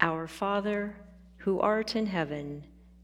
Our 0.00 0.26
Father, 0.26 0.96
who 1.36 1.60
art 1.60 1.94
in 1.94 2.06
heaven, 2.06 2.64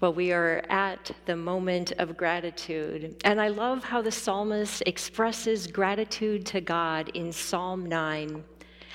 Well, 0.00 0.14
we 0.14 0.32
are 0.32 0.64
at 0.70 1.10
the 1.26 1.36
moment 1.36 1.92
of 1.98 2.16
gratitude. 2.16 3.20
And 3.22 3.38
I 3.38 3.48
love 3.48 3.84
how 3.84 4.00
the 4.00 4.10
psalmist 4.10 4.82
expresses 4.86 5.66
gratitude 5.66 6.46
to 6.46 6.62
God 6.62 7.10
in 7.10 7.30
Psalm 7.30 7.84
9. 7.84 8.42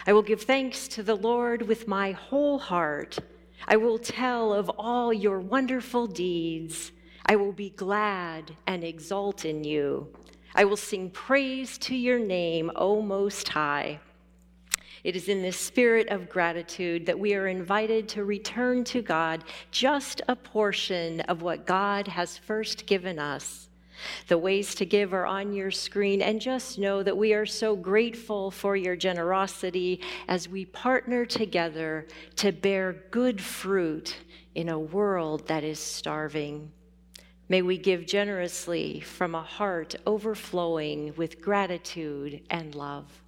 I 0.07 0.13
will 0.13 0.23
give 0.23 0.41
thanks 0.41 0.87
to 0.87 1.03
the 1.03 1.13
Lord 1.13 1.61
with 1.61 1.87
my 1.87 2.13
whole 2.13 2.57
heart. 2.57 3.19
I 3.67 3.77
will 3.77 3.99
tell 3.99 4.51
of 4.51 4.67
all 4.79 5.13
your 5.13 5.39
wonderful 5.39 6.07
deeds. 6.07 6.91
I 7.27 7.35
will 7.35 7.53
be 7.53 7.69
glad 7.69 8.55
and 8.65 8.83
exult 8.83 9.45
in 9.45 9.63
you. 9.63 10.07
I 10.55 10.65
will 10.65 10.75
sing 10.75 11.11
praise 11.11 11.77
to 11.79 11.95
your 11.95 12.17
name, 12.17 12.71
O 12.75 13.03
Most 13.03 13.49
High. 13.49 13.99
It 15.05 15.15
is 15.15 15.29
in 15.29 15.43
this 15.43 15.59
spirit 15.59 16.09
of 16.09 16.31
gratitude 16.31 17.05
that 17.05 17.19
we 17.19 17.35
are 17.35 17.47
invited 17.47 18.09
to 18.09 18.25
return 18.25 18.83
to 18.85 19.03
God 19.03 19.43
just 19.69 20.19
a 20.27 20.35
portion 20.35 21.21
of 21.21 21.43
what 21.43 21.67
God 21.67 22.07
has 22.07 22.39
first 22.39 22.87
given 22.87 23.19
us. 23.19 23.69
The 24.29 24.39
ways 24.39 24.73
to 24.73 24.83
give 24.83 25.13
are 25.13 25.27
on 25.27 25.53
your 25.53 25.69
screen, 25.69 26.23
and 26.23 26.41
just 26.41 26.79
know 26.79 27.03
that 27.03 27.15
we 27.15 27.35
are 27.35 27.45
so 27.45 27.75
grateful 27.75 28.49
for 28.49 28.75
your 28.75 28.95
generosity 28.95 30.01
as 30.27 30.49
we 30.49 30.65
partner 30.65 31.23
together 31.23 32.07
to 32.37 32.51
bear 32.51 33.03
good 33.11 33.39
fruit 33.39 34.17
in 34.55 34.69
a 34.69 34.79
world 34.79 35.47
that 35.47 35.63
is 35.63 35.77
starving. 35.77 36.71
May 37.47 37.61
we 37.61 37.77
give 37.77 38.07
generously 38.07 39.01
from 39.01 39.35
a 39.35 39.43
heart 39.43 39.93
overflowing 40.07 41.13
with 41.15 41.41
gratitude 41.41 42.41
and 42.49 42.73
love. 42.73 43.21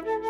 Let 0.00 0.27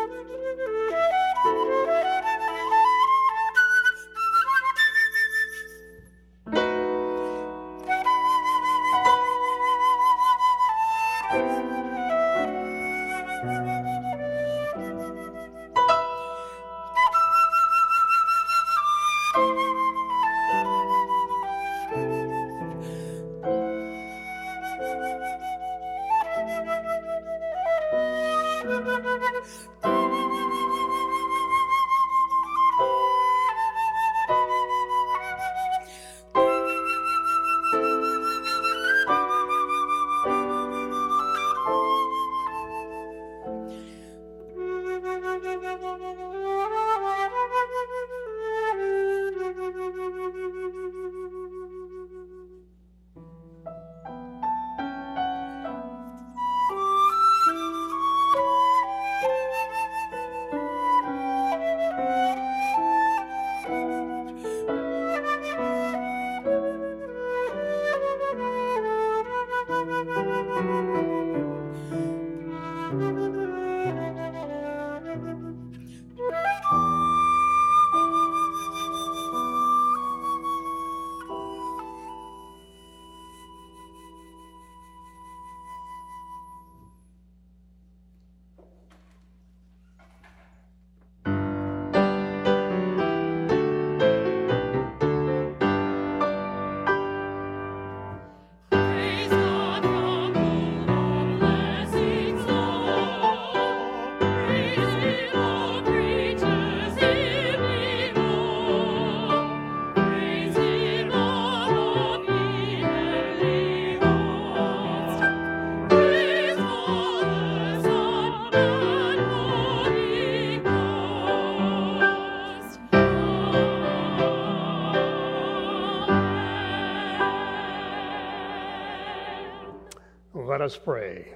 us 130.69 130.77
pray. 130.77 131.33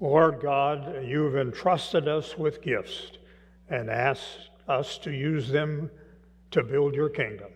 Lord 0.00 0.40
God, 0.40 1.04
you've 1.04 1.36
entrusted 1.36 2.08
us 2.08 2.38
with 2.38 2.62
gifts 2.62 3.18
and 3.68 3.90
asked 3.90 4.48
us 4.66 4.96
to 4.96 5.10
use 5.10 5.50
them 5.50 5.90
to 6.50 6.62
build 6.62 6.94
your 6.94 7.10
kingdom. 7.10 7.50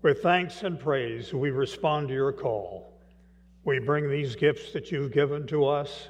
With 0.00 0.22
thanks 0.22 0.62
and 0.62 0.80
praise, 0.80 1.34
we 1.34 1.50
respond 1.50 2.08
to 2.08 2.14
your 2.14 2.32
call. 2.32 2.98
We 3.64 3.80
bring 3.80 4.08
these 4.08 4.34
gifts 4.34 4.72
that 4.72 4.90
you've 4.90 5.12
given 5.12 5.46
to 5.48 5.66
us, 5.66 6.08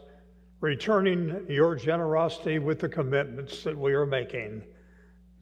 returning 0.60 1.44
your 1.48 1.74
generosity 1.74 2.60
with 2.60 2.78
the 2.78 2.88
commitments 2.88 3.64
that 3.64 3.76
we 3.76 3.94
are 3.94 4.06
making, 4.06 4.62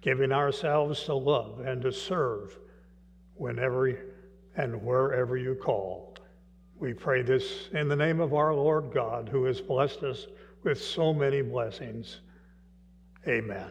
giving 0.01 0.33
ourselves 0.33 1.05
to 1.05 1.15
love 1.15 1.61
and 1.61 1.83
to 1.83 1.93
serve 1.93 2.59
whenever 3.35 3.99
and 4.57 4.83
wherever 4.83 5.37
you 5.37 5.57
call. 5.57 6.10
We 6.81 6.95
pray 6.95 7.21
this 7.21 7.69
in 7.75 7.89
the 7.89 7.97
name 7.97 8.21
of 8.21 8.33
our 8.33 8.55
Lord 8.55 8.91
God, 8.91 9.29
who 9.29 9.45
has 9.45 9.61
blessed 9.61 10.03
us 10.03 10.27
with 10.65 10.83
so 10.83 11.13
many 11.13 11.43
blessings. 11.43 12.21
Amen. 13.29 13.71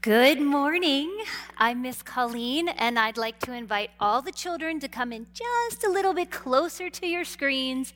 Good 0.00 0.40
morning. 0.40 1.16
I'm 1.56 1.82
Miss 1.82 2.02
Colleen, 2.02 2.68
and 2.68 2.98
I'd 2.98 3.16
like 3.16 3.38
to 3.40 3.52
invite 3.52 3.90
all 4.00 4.22
the 4.22 4.32
children 4.32 4.80
to 4.80 4.88
come 4.88 5.12
in 5.12 5.28
just 5.32 5.84
a 5.84 5.88
little 5.88 6.14
bit 6.14 6.32
closer 6.32 6.90
to 6.90 7.06
your 7.06 7.24
screens 7.24 7.94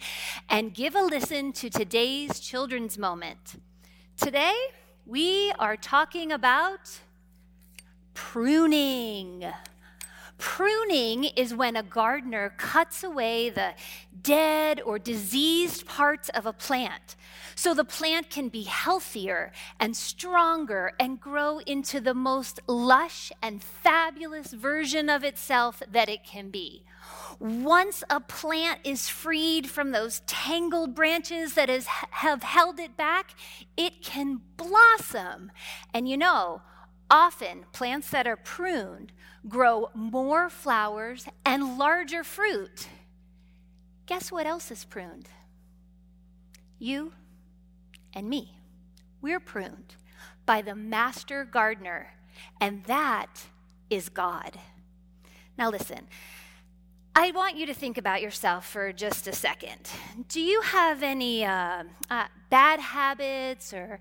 and 0.49 0.73
give 0.73 0.95
a 0.95 1.03
listen 1.03 1.53
to 1.55 1.69
today's 1.69 2.39
children's 2.39 2.97
moment. 2.99 3.61
Today, 4.17 4.55
we 5.07 5.53
are 5.59 5.77
talking 5.77 6.31
about 6.31 7.01
pruning. 8.15 9.45
Pruning 10.39 11.25
is 11.25 11.55
when 11.55 11.77
a 11.77 11.83
gardener 11.83 12.55
cuts 12.57 13.05
away 13.05 13.51
the 13.51 13.75
dead 14.23 14.81
or 14.81 14.99
diseased 14.99 15.87
parts 15.87 16.31
of 16.31 16.47
a 16.47 16.53
plant 16.53 17.15
so 17.55 17.75
the 17.75 17.85
plant 17.85 18.31
can 18.31 18.49
be 18.49 18.63
healthier 18.63 19.53
and 19.79 19.95
stronger 19.95 20.93
and 20.99 21.21
grow 21.21 21.59
into 21.59 22.01
the 22.01 22.15
most 22.15 22.59
lush 22.67 23.31
and 23.43 23.63
fabulous 23.63 24.53
version 24.53 25.11
of 25.11 25.25
itself 25.25 25.83
that 25.93 26.09
it 26.09 26.25
can 26.25 26.49
be. 26.49 26.85
Once 27.39 28.03
a 28.09 28.19
plant 28.19 28.81
is 28.83 29.11
freed 29.11 29.69
from 29.69 29.91
those 29.91 30.21
tangled 30.21 30.95
branches 30.95 31.53
that 31.53 31.69
is, 31.69 31.87
have 31.87 32.43
held 32.43 32.81
it 32.81 32.97
back, 32.97 33.35
it 33.77 34.03
can 34.03 34.41
blossom. 34.57 35.53
And 35.93 36.09
you 36.09 36.17
know, 36.17 36.63
Often, 37.11 37.65
plants 37.73 38.11
that 38.11 38.27
are 38.27 38.37
pruned 38.37 39.13
grow 39.49 39.91
more 39.95 40.49
flowers 40.49 41.27
and 41.45 41.77
larger 41.79 42.23
fruit. 42.23 42.89
Guess 44.07 44.31
what 44.31 44.47
else 44.47 44.71
is 44.71 44.85
pruned? 44.85 45.29
You 46.79 47.13
and 48.15 48.29
me. 48.29 48.55
We're 49.21 49.41
pruned 49.41 49.97
by 50.47 50.63
the 50.63 50.75
master 50.75 51.45
gardener. 51.45 52.15
and 52.61 52.85
that 52.85 53.47
is 53.91 54.09
God. 54.09 54.59
Now, 55.59 55.69
listen. 55.71 56.07
I 57.15 57.33
want 57.33 57.57
you 57.57 57.67
to 57.67 57.75
think 57.75 57.99
about 57.99 58.23
yourself 58.23 58.67
for 58.67 58.93
just 58.93 59.27
a 59.27 59.33
second. 59.33 59.91
Do 60.29 60.41
you 60.41 60.61
have 60.63 61.03
any 61.03 61.45
uh, 61.45 61.85
uh, 62.09 62.27
bad 62.49 62.81
habits 62.81 63.75
or 63.75 64.01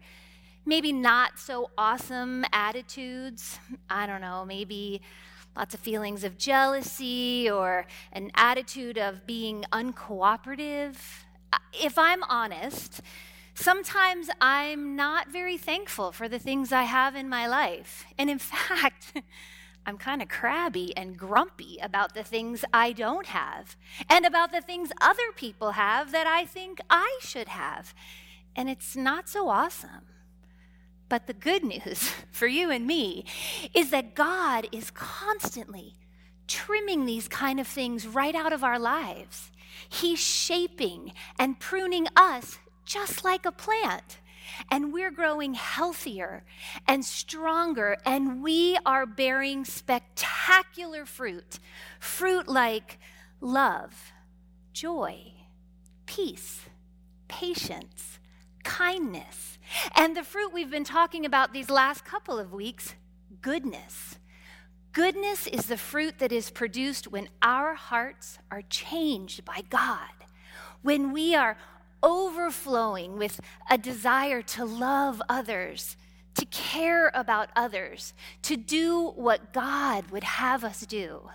maybe 0.70 0.94
not 0.94 1.40
so 1.40 1.72
awesome 1.78 2.46
attitudes? 2.54 3.58
I 3.90 4.06
don't 4.06 4.22
know, 4.22 4.46
maybe 4.46 5.02
lots 5.58 5.74
of 5.74 5.80
feelings 5.80 6.24
of 6.24 6.38
jealousy 6.38 7.50
or 7.50 7.88
an 8.14 8.32
attitude 8.36 9.00
of 9.00 9.26
being 9.26 9.66
uncooperative. 9.74 10.96
If 11.74 11.98
I'm 11.98 12.22
honest, 12.24 13.02
sometimes 13.56 14.30
I'm 14.40 14.96
not 14.96 15.30
very 15.30 15.58
thankful 15.58 16.12
for 16.12 16.30
the 16.30 16.38
things 16.38 16.72
I 16.72 16.84
have 16.84 17.16
in 17.16 17.28
my 17.28 17.48
life. 17.48 18.06
And 18.20 18.30
in 18.30 18.38
fact, 18.54 19.20
I'm 19.88 19.98
kind 19.98 20.22
of 20.22 20.30
crabby 20.30 20.96
and 20.96 21.18
grumpy 21.18 21.80
about 21.82 22.14
the 22.14 22.24
things 22.24 22.64
I 22.72 22.92
don't 22.92 23.26
have 23.26 23.76
and 24.08 24.24
about 24.24 24.52
the 24.52 24.62
things 24.62 24.92
other 25.02 25.32
people 25.36 25.72
have 25.72 26.12
that 26.12 26.28
I 26.28 26.46
think 26.46 26.80
I 26.92 27.18
should 27.22 27.48
have. 27.48 27.96
And 28.56 28.70
it's 28.70 28.96
not 28.96 29.28
so 29.28 29.50
awesome. 29.50 30.06
But 31.10 31.28
the 31.28 31.34
good 31.34 31.64
news 31.64 32.12
for 32.32 32.48
you 32.48 32.72
and 32.72 32.88
me 32.88 33.26
is 33.74 33.90
that 33.92 34.16
God 34.16 34.68
is 34.72 34.92
constantly 34.92 35.96
trimming 36.48 37.06
these 37.06 37.28
kind 37.28 37.60
of 37.60 37.68
things 37.68 38.08
right 38.08 38.36
out 38.36 38.54
of 38.54 38.64
our 38.64 38.80
lives. 38.80 39.52
He's 39.88 40.20
shaping 40.20 41.14
and 41.38 41.60
pruning 41.60 42.08
us 42.16 42.58
just 42.86 43.24
like 43.24 43.46
a 43.46 43.52
plant 43.52 44.20
and 44.72 44.94
we're 44.94 45.12
growing 45.12 45.54
healthier 45.54 46.44
and 46.88 47.04
stronger, 47.04 47.98
and 48.06 48.42
we 48.42 48.78
are 48.86 49.06
bearing 49.06 49.66
spectacular 49.66 51.06
fruit 51.06 51.60
fruit 52.00 52.48
like 52.48 53.00
love, 53.42 54.12
joy, 54.74 55.34
peace, 56.06 56.62
patience, 57.28 58.20
kindness, 58.64 59.59
and 59.96 60.16
the 60.16 60.24
fruit 60.24 60.54
we've 60.54 60.72
been 60.72 60.84
talking 60.84 61.26
about 61.26 61.54
these 61.54 61.70
last 61.70 62.06
couple 62.06 62.40
of 62.40 62.54
weeks 62.54 62.96
goodness. 63.42 64.18
Goodness 64.92 65.46
is 65.48 65.68
the 65.68 65.78
fruit 65.78 66.20
that 66.20 66.32
is 66.32 66.50
produced 66.50 67.08
when 67.08 67.30
our 67.42 67.76
hearts 67.76 68.40
are 68.50 68.64
changed 68.64 69.46
by 69.46 69.62
God, 69.70 70.10
when 70.82 71.12
we 71.12 71.36
are 71.36 71.58
overflowing 72.02 73.18
with 73.18 73.40
a 73.70 73.78
desire 73.78 74.42
to 74.42 74.66
love 74.66 75.22
others, 75.30 75.96
to 76.36 76.46
care 76.46 77.12
about 77.14 77.50
others, 77.56 78.14
to 78.42 78.58
do 78.58 79.12
what 79.16 79.54
God 79.54 80.10
would 80.10 80.24
have 80.24 80.64
us 80.64 80.82
do. 80.82 81.30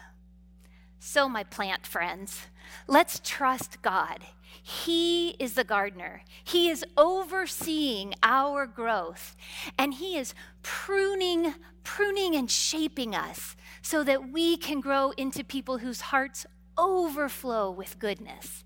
So, 0.99 1.29
my 1.29 1.45
plant 1.45 1.87
friends, 1.87 2.47
let's 2.87 3.21
trust 3.23 3.83
God. 3.83 4.25
He 4.63 5.31
is 5.39 5.55
the 5.55 5.65
gardener. 5.65 6.23
He 6.43 6.69
is 6.69 6.85
overseeing 6.97 8.15
our 8.23 8.67
growth, 8.67 9.37
and 9.79 9.95
He 9.95 10.17
is 10.17 10.35
pruning, 10.63 11.55
pruning 11.83 12.35
and 12.35 12.51
shaping 12.51 13.15
us 13.15 13.57
so 13.83 14.05
that 14.05 14.31
we 14.31 14.57
can 14.57 14.81
grow 14.81 15.11
into 15.13 15.45
people 15.45 15.79
whose 15.79 16.01
hearts 16.01 16.47
overflow 16.79 17.71
with 17.71 17.99
goodness. 17.99 18.65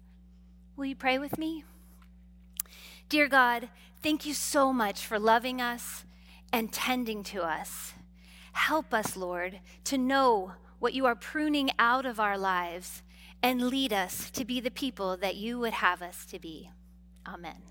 Will 0.77 0.87
you 0.87 0.97
pray 0.97 1.19
with 1.19 1.39
me? 1.39 1.65
Dear 3.09 3.27
God, 3.27 3.69
thank 4.03 4.27
you 4.27 4.35
so 4.35 4.73
much 4.73 5.07
for 5.07 5.19
loving 5.19 5.61
us 5.61 6.05
and 6.53 6.73
tending 6.73 7.23
to 7.25 7.43
us. 7.43 7.95
Help 8.53 8.93
us, 8.95 9.17
Lord, 9.17 9.61
to 9.85 9.99
know 9.99 10.53
what 10.79 10.95
you 10.95 11.07
are 11.07 11.15
pruning 11.15 11.71
out 11.79 12.07
of 12.07 12.21
our 12.21 12.39
lives 12.39 13.03
and 13.43 13.63
lead 13.69 13.93
us 13.93 14.31
to 14.31 14.45
be 14.45 14.61
the 14.61 14.71
people 14.71 15.17
that 15.17 15.37
you 15.37 15.59
would 15.59 15.75
have 15.75 16.03
us 16.03 16.27
to 16.27 16.39
be. 16.39 16.71
Amen. 17.27 17.63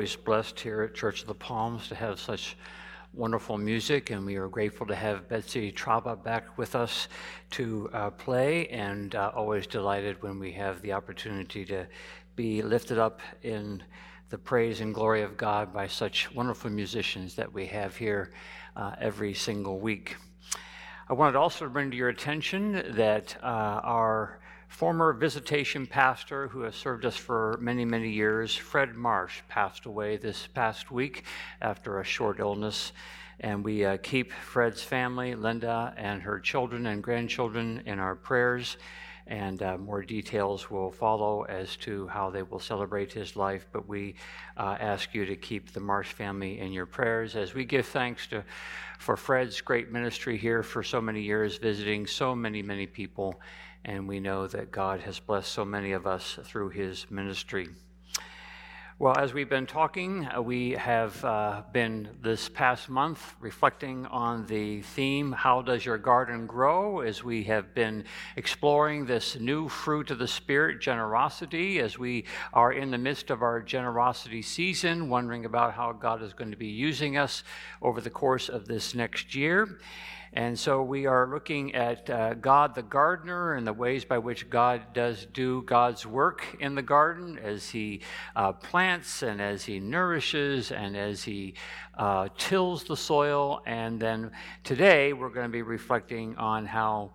Always 0.00 0.16
blessed 0.16 0.58
here 0.58 0.80
at 0.80 0.94
Church 0.94 1.20
of 1.20 1.26
the 1.26 1.34
Palms 1.34 1.86
to 1.88 1.94
have 1.94 2.18
such 2.18 2.56
wonderful 3.12 3.58
music, 3.58 4.08
and 4.08 4.24
we 4.24 4.36
are 4.36 4.48
grateful 4.48 4.86
to 4.86 4.94
have 4.94 5.28
Betsy 5.28 5.70
Traba 5.70 6.16
back 6.24 6.56
with 6.56 6.74
us 6.74 7.06
to 7.50 7.90
uh, 7.92 8.08
play, 8.08 8.66
and 8.68 9.14
uh, 9.14 9.30
always 9.34 9.66
delighted 9.66 10.22
when 10.22 10.38
we 10.38 10.52
have 10.52 10.80
the 10.80 10.94
opportunity 10.94 11.66
to 11.66 11.86
be 12.34 12.62
lifted 12.62 12.96
up 12.96 13.20
in 13.42 13.82
the 14.30 14.38
praise 14.38 14.80
and 14.80 14.94
glory 14.94 15.20
of 15.20 15.36
God 15.36 15.70
by 15.70 15.86
such 15.86 16.34
wonderful 16.34 16.70
musicians 16.70 17.34
that 17.34 17.52
we 17.52 17.66
have 17.66 17.94
here 17.94 18.32
uh, 18.76 18.94
every 18.98 19.34
single 19.34 19.80
week. 19.80 20.16
I 21.10 21.12
wanted 21.12 21.36
also 21.36 21.66
to 21.66 21.70
bring 21.70 21.90
to 21.90 21.96
your 21.98 22.08
attention 22.08 22.94
that 22.96 23.36
uh, 23.42 23.82
our 23.84 24.40
former 24.70 25.12
visitation 25.12 25.84
pastor 25.84 26.46
who 26.48 26.62
has 26.62 26.76
served 26.76 27.04
us 27.04 27.16
for 27.16 27.58
many, 27.60 27.84
many 27.84 28.08
years, 28.08 28.54
Fred 28.54 28.94
Marsh, 28.94 29.40
passed 29.48 29.84
away 29.84 30.16
this 30.16 30.46
past 30.46 30.92
week 30.92 31.24
after 31.60 31.98
a 31.98 32.04
short 32.04 32.38
illness. 32.38 32.92
And 33.40 33.64
we 33.64 33.84
uh, 33.84 33.96
keep 34.00 34.32
Fred's 34.32 34.82
family, 34.82 35.34
Linda, 35.34 35.92
and 35.96 36.22
her 36.22 36.38
children 36.38 36.86
and 36.86 37.02
grandchildren 37.02 37.82
in 37.84 37.98
our 37.98 38.14
prayers. 38.14 38.76
And 39.26 39.60
uh, 39.62 39.76
more 39.76 40.02
details 40.02 40.70
will 40.70 40.92
follow 40.92 41.42
as 41.42 41.76
to 41.78 42.06
how 42.06 42.30
they 42.30 42.42
will 42.42 42.60
celebrate 42.60 43.12
his 43.12 43.36
life. 43.36 43.66
But 43.72 43.88
we 43.88 44.14
uh, 44.56 44.76
ask 44.78 45.12
you 45.14 45.26
to 45.26 45.36
keep 45.36 45.72
the 45.72 45.80
Marsh 45.80 46.12
family 46.12 46.60
in 46.60 46.72
your 46.72 46.86
prayers 46.86 47.34
as 47.34 47.54
we 47.54 47.64
give 47.64 47.86
thanks 47.86 48.28
to, 48.28 48.44
for 48.98 49.16
Fred's 49.16 49.60
great 49.60 49.90
ministry 49.90 50.38
here 50.38 50.62
for 50.62 50.82
so 50.84 51.00
many 51.00 51.22
years, 51.22 51.58
visiting 51.58 52.06
so 52.06 52.36
many, 52.36 52.62
many 52.62 52.86
people 52.86 53.40
and 53.84 54.08
we 54.08 54.20
know 54.20 54.46
that 54.46 54.70
God 54.70 55.00
has 55.00 55.18
blessed 55.18 55.50
so 55.50 55.64
many 55.64 55.92
of 55.92 56.06
us 56.06 56.38
through 56.44 56.70
his 56.70 57.10
ministry. 57.10 57.68
Well, 59.00 59.16
as 59.16 59.32
we've 59.32 59.48
been 59.48 59.66
talking, 59.66 60.26
uh, 60.26 60.42
we 60.42 60.72
have 60.72 61.24
uh, 61.24 61.62
been 61.72 62.10
this 62.20 62.50
past 62.50 62.90
month 62.90 63.34
reflecting 63.40 64.04
on 64.04 64.44
the 64.44 64.82
theme, 64.82 65.32
How 65.32 65.62
Does 65.62 65.86
Your 65.86 65.96
Garden 65.96 66.46
Grow? 66.46 67.00
as 67.00 67.24
we 67.24 67.44
have 67.44 67.74
been 67.74 68.04
exploring 68.36 69.06
this 69.06 69.40
new 69.40 69.70
fruit 69.70 70.10
of 70.10 70.18
the 70.18 70.28
Spirit, 70.28 70.82
generosity, 70.82 71.78
as 71.78 71.98
we 71.98 72.26
are 72.52 72.74
in 72.74 72.90
the 72.90 72.98
midst 72.98 73.30
of 73.30 73.40
our 73.40 73.62
generosity 73.62 74.42
season, 74.42 75.08
wondering 75.08 75.46
about 75.46 75.72
how 75.72 75.92
God 75.92 76.22
is 76.22 76.34
going 76.34 76.50
to 76.50 76.58
be 76.58 76.66
using 76.66 77.16
us 77.16 77.42
over 77.80 78.02
the 78.02 78.10
course 78.10 78.50
of 78.50 78.68
this 78.68 78.94
next 78.94 79.34
year. 79.34 79.78
And 80.32 80.56
so 80.56 80.82
we 80.82 81.06
are 81.06 81.26
looking 81.26 81.74
at 81.74 82.08
uh, 82.08 82.34
God 82.34 82.76
the 82.76 82.82
gardener 82.82 83.54
and 83.54 83.66
the 83.66 83.72
ways 83.72 84.04
by 84.04 84.18
which 84.18 84.48
God 84.48 84.92
does 84.92 85.26
do 85.26 85.62
God's 85.62 86.06
work 86.06 86.56
in 86.60 86.76
the 86.76 86.82
garden 86.82 87.36
as 87.38 87.68
He 87.68 88.02
uh, 88.36 88.52
plants 88.52 89.22
and 89.22 89.40
as 89.40 89.64
He 89.64 89.80
nourishes 89.80 90.70
and 90.70 90.96
as 90.96 91.24
He 91.24 91.54
uh, 91.98 92.28
tills 92.38 92.84
the 92.84 92.96
soil. 92.96 93.60
And 93.66 93.98
then 93.98 94.30
today 94.62 95.12
we're 95.12 95.30
going 95.30 95.46
to 95.46 95.52
be 95.52 95.62
reflecting 95.62 96.36
on 96.36 96.66
how. 96.66 97.12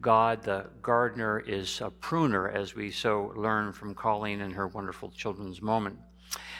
God, 0.00 0.44
the 0.44 0.70
gardener, 0.80 1.40
is 1.40 1.80
a 1.80 1.90
pruner, 1.90 2.48
as 2.48 2.76
we 2.76 2.92
so 2.92 3.32
learn 3.34 3.72
from 3.72 3.96
Colleen 3.96 4.42
and 4.42 4.54
her 4.54 4.68
wonderful 4.68 5.10
children's 5.10 5.60
moment. 5.60 5.98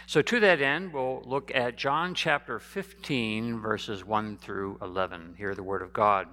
So, 0.08 0.22
to 0.22 0.40
that 0.40 0.62
end, 0.62 0.94
we'll 0.94 1.20
look 1.26 1.54
at 1.54 1.76
John 1.76 2.14
chapter 2.14 2.58
15, 2.58 3.60
verses 3.60 4.06
1 4.06 4.38
through 4.38 4.78
11. 4.80 5.34
Hear 5.36 5.54
the 5.54 5.62
word 5.62 5.82
of 5.82 5.92
God. 5.92 6.28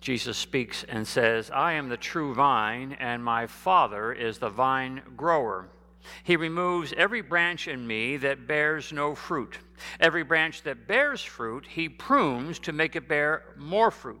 Jesus 0.00 0.38
speaks 0.38 0.84
and 0.84 1.08
says, 1.08 1.50
I 1.50 1.72
am 1.72 1.88
the 1.88 1.96
true 1.96 2.34
vine, 2.34 2.96
and 3.00 3.24
my 3.24 3.48
Father 3.48 4.12
is 4.12 4.38
the 4.38 4.48
vine 4.48 5.02
grower. 5.16 5.70
He 6.22 6.36
removes 6.36 6.94
every 6.96 7.20
branch 7.20 7.66
in 7.66 7.84
me 7.84 8.16
that 8.18 8.46
bears 8.46 8.92
no 8.92 9.16
fruit. 9.16 9.58
Every 9.98 10.22
branch 10.22 10.62
that 10.62 10.86
bears 10.86 11.20
fruit, 11.20 11.66
he 11.66 11.88
prunes 11.88 12.60
to 12.60 12.72
make 12.72 12.94
it 12.94 13.08
bear 13.08 13.42
more 13.56 13.90
fruit. 13.90 14.20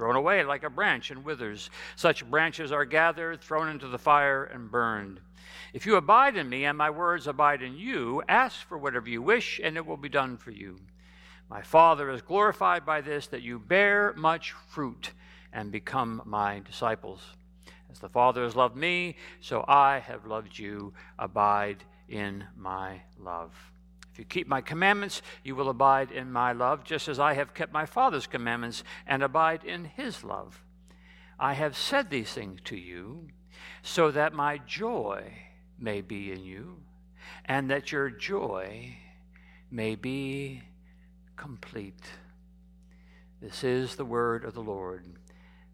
thrown 0.00 0.16
away 0.16 0.42
like 0.42 0.64
a 0.64 0.70
branch 0.70 1.10
and 1.10 1.22
withers. 1.22 1.68
Such 1.94 2.24
branches 2.24 2.72
are 2.72 2.86
gathered, 2.86 3.42
thrown 3.42 3.68
into 3.68 3.86
the 3.86 3.98
fire, 3.98 4.44
and 4.44 4.70
burned. 4.70 5.20
If 5.74 5.84
you 5.84 5.96
abide 5.96 6.38
in 6.38 6.48
me 6.48 6.64
and 6.64 6.78
my 6.78 6.88
words 6.88 7.26
abide 7.26 7.60
in 7.60 7.76
you, 7.76 8.22
ask 8.26 8.66
for 8.66 8.78
whatever 8.78 9.10
you 9.10 9.20
wish, 9.20 9.60
and 9.62 9.76
it 9.76 9.84
will 9.84 9.98
be 9.98 10.08
done 10.08 10.38
for 10.38 10.52
you. 10.52 10.78
My 11.50 11.60
Father 11.60 12.08
is 12.08 12.22
glorified 12.22 12.86
by 12.86 13.02
this, 13.02 13.26
that 13.26 13.42
you 13.42 13.58
bear 13.58 14.14
much 14.16 14.52
fruit 14.52 15.10
and 15.52 15.70
become 15.70 16.22
my 16.24 16.60
disciples. 16.60 17.20
As 17.92 17.98
the 17.98 18.08
Father 18.08 18.42
has 18.44 18.56
loved 18.56 18.76
me, 18.76 19.16
so 19.42 19.66
I 19.68 19.98
have 19.98 20.24
loved 20.24 20.58
you. 20.58 20.94
Abide 21.18 21.84
in 22.08 22.46
my 22.56 23.02
love 23.18 23.69
you 24.20 24.26
keep 24.26 24.46
my 24.46 24.60
commandments, 24.60 25.22
you 25.42 25.56
will 25.56 25.70
abide 25.70 26.12
in 26.12 26.30
my 26.30 26.52
love, 26.52 26.84
just 26.84 27.08
as 27.08 27.18
I 27.18 27.32
have 27.32 27.54
kept 27.54 27.72
my 27.72 27.86
Father's 27.86 28.26
commandments 28.26 28.84
and 29.06 29.22
abide 29.22 29.64
in 29.64 29.86
his 29.86 30.22
love. 30.22 30.62
I 31.38 31.54
have 31.54 31.74
said 31.74 32.10
these 32.10 32.30
things 32.30 32.60
to 32.64 32.76
you 32.76 33.28
so 33.82 34.10
that 34.10 34.34
my 34.34 34.58
joy 34.58 35.32
may 35.78 36.02
be 36.02 36.30
in 36.30 36.44
you 36.44 36.76
and 37.46 37.70
that 37.70 37.92
your 37.92 38.10
joy 38.10 38.98
may 39.70 39.94
be 39.94 40.64
complete. 41.36 42.04
This 43.40 43.64
is 43.64 43.96
the 43.96 44.04
word 44.04 44.44
of 44.44 44.52
the 44.52 44.62
Lord. 44.62 45.06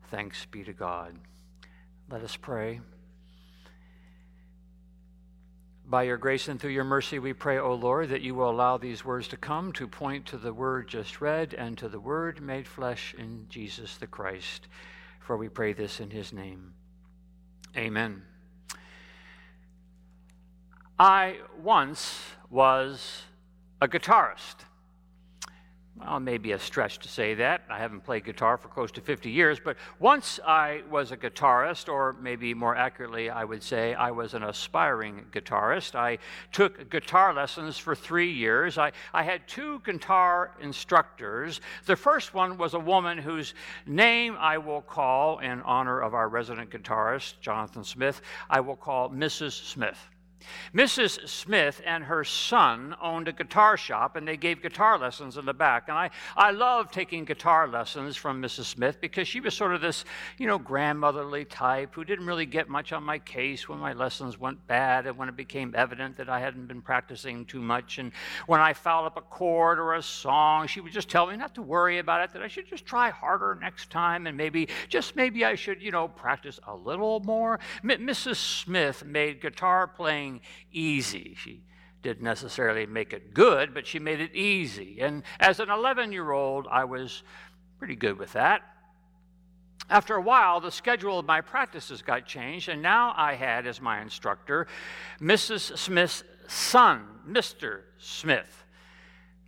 Thanks 0.09 0.47
be 0.47 0.63
to 0.63 0.73
God. 0.73 1.19
Let 2.09 2.23
us 2.23 2.37
pray. 2.37 2.81
By 5.89 6.03
your 6.03 6.17
grace 6.17 6.49
and 6.49 6.61
through 6.61 6.73
your 6.73 6.83
mercy, 6.83 7.21
we 7.21 7.33
pray, 7.33 7.59
O 7.59 7.73
Lord, 7.73 8.09
that 8.09 8.21
you 8.21 8.35
will 8.35 8.51
allow 8.51 8.77
these 8.77 9.05
words 9.05 9.29
to 9.29 9.37
come 9.37 9.73
to 9.75 9.87
point 9.87 10.27
to 10.27 10.37
the 10.37 10.53
word 10.53 10.89
just 10.89 11.21
read 11.21 11.55
and 11.55 11.79
to 11.79 11.89
the 11.89 12.01
word 12.01 12.41
made 12.41 12.67
flesh 12.67 13.15
in 13.17 13.47
Jesus 13.49 13.97
the 13.97 14.09
Christ. 14.09 14.67
For 15.21 15.37
we 15.37 15.49
pray 15.49 15.73
this 15.73 16.01
in 16.01 16.11
his 16.11 16.33
name. 16.33 16.75
Amen. 17.77 18.23
I 20.99 21.37
once 21.63 22.21
was 22.51 23.23
a 23.81 23.87
guitarist 23.87 24.65
well, 25.99 26.21
maybe 26.21 26.53
a 26.53 26.59
stretch 26.59 26.99
to 26.99 27.09
say 27.09 27.35
that. 27.35 27.63
I 27.71 27.79
haven't 27.79 28.05
played 28.05 28.25
guitar 28.25 28.59
for 28.59 28.69
close 28.69 28.93
to 28.93 29.01
50 29.01 29.31
years, 29.31 29.59
but 29.59 29.77
once 29.99 30.39
I 30.47 30.83
was 30.91 31.11
a 31.11 31.17
guitarist, 31.17 31.89
or 31.89 32.15
maybe 32.21 32.53
more 32.53 32.77
accurately, 32.77 33.31
I 33.31 33.45
would 33.45 33.63
say 33.63 33.95
I 33.95 34.11
was 34.11 34.35
an 34.35 34.43
aspiring 34.43 35.25
guitarist. 35.33 35.95
I 35.95 36.19
took 36.53 36.91
guitar 36.91 37.33
lessons 37.33 37.79
for 37.79 37.95
three 37.95 38.31
years. 38.31 38.77
I, 38.77 38.93
I 39.15 39.23
had 39.23 39.49
two 39.49 39.81
guitar 39.85 40.53
instructors. 40.61 41.63
The 41.87 41.97
first 41.97 42.35
one 42.35 42.59
was 42.59 42.75
a 42.75 42.81
woman 42.81 43.17
whose 43.17 43.55
name 43.87 44.37
I 44.39 44.59
will 44.59 44.83
call, 44.83 45.39
in 45.39 45.63
honor 45.63 46.01
of 46.01 46.13
our 46.13 46.29
resident 46.29 46.71
guitarist, 46.71 47.41
Jonathan 47.41 47.85
Smith, 47.85 48.21
I 48.51 48.61
will 48.61 48.77
call 48.77 49.09
Mrs. 49.09 49.53
Smith. 49.53 49.99
Mrs. 50.75 51.29
Smith 51.29 51.81
and 51.85 52.05
her 52.05 52.25
son 52.25 52.95
owned 53.01 53.29
a 53.29 53.33
guitar 53.33 53.77
shop 53.77 54.17
and 54.17 54.27
they 54.27 54.37
gave 54.37 54.63
guitar 54.63 54.99
lessons 54.99 55.37
in 55.37 55.47
the 55.47 55.55
back. 55.55 55.89
And 55.89 55.97
I, 55.97 56.11
I 56.37 56.51
loved 56.51 56.93
taking 56.93 57.25
guitar 57.25 57.67
lessons 57.67 58.17
from 58.17 58.43
Mrs. 58.43 58.65
Smith 58.65 59.01
because 59.01 59.27
she 59.27 59.41
was 59.41 59.55
sort 59.55 59.75
of 59.75 59.81
this, 59.81 60.05
you 60.39 60.47
know, 60.47 60.59
grandmotherly 60.59 61.45
type 61.45 61.95
who 61.95 62.05
didn't 62.05 62.27
really 62.27 62.47
get 62.47 62.69
much 62.69 62.93
on 62.93 63.03
my 63.03 63.19
case 63.19 63.69
when 63.69 63.79
my 63.79 63.93
lessons 63.93 64.39
went 64.39 64.67
bad 64.67 65.07
and 65.07 65.17
when 65.17 65.29
it 65.29 65.37
became 65.37 65.75
evident 65.77 66.17
that 66.17 66.29
I 66.29 66.41
hadn't 66.41 66.67
been 66.67 66.83
practicing 66.83 67.45
too 67.45 67.61
much. 67.61 67.99
And 67.99 68.13
when 68.47 68.61
I 68.61 68.73
fouled 68.73 69.07
up 69.07 69.17
a 69.17 69.23
chord 69.23 69.79
or 69.79 69.95
a 69.95 70.03
song, 70.03 70.67
she 70.67 70.81
would 70.81 70.93
just 70.93 71.09
tell 71.09 71.27
me 71.27 71.37
not 71.37 71.55
to 71.55 71.63
worry 71.63 71.99
about 71.99 72.23
it, 72.23 72.33
that 72.33 72.43
I 72.43 72.49
should 72.49 72.69
just 72.69 72.85
try 72.85 73.11
harder 73.11 73.57
next 73.61 73.91
time 73.91 74.27
and 74.27 74.37
maybe, 74.37 74.69
just 74.89 75.17
maybe 75.17 75.45
I 75.45 75.55
should, 75.55 75.83
you 75.83 75.91
know, 75.91 76.09
practice 76.09 76.61
a 76.67 76.75
little 76.75 77.21
more. 77.21 77.59
M- 77.83 78.07
Mrs. 78.07 78.37
Smith 78.37 79.05
made 79.05 79.41
guitar 79.41 79.87
playing 79.87 80.26
easy. 80.73 81.37
She 81.39 81.63
didn't 82.03 82.23
necessarily 82.23 82.87
make 82.87 83.13
it 83.13 83.35
good, 83.35 83.75
but 83.75 83.87
she 83.87 83.99
made 83.99 84.21
it 84.21 84.35
easy. 84.35 85.01
And 85.01 85.23
as 85.41 85.61
an 85.61 85.71
11 85.71 86.13
year 86.13 86.31
old, 86.31 86.67
I 86.71 86.85
was 86.85 87.23
pretty 87.79 87.97
good 87.97 88.19
with 88.19 88.33
that. 88.33 88.63
After 89.89 90.17
a 90.17 90.21
while, 90.21 90.61
the 90.61 90.71
schedule 90.71 91.19
of 91.19 91.27
my 91.27 91.41
practices 91.41 92.03
got 92.03 92.27
changed, 92.27 92.69
and 92.69 92.83
now 92.83 93.15
I 93.17 93.35
had 93.35 93.67
as 93.67 93.81
my 93.81 94.01
instructor 94.01 94.67
Mrs. 95.21 95.77
Smith's 95.79 96.25
son, 96.49 97.07
Mr. 97.29 97.83
Smith. 97.99 98.66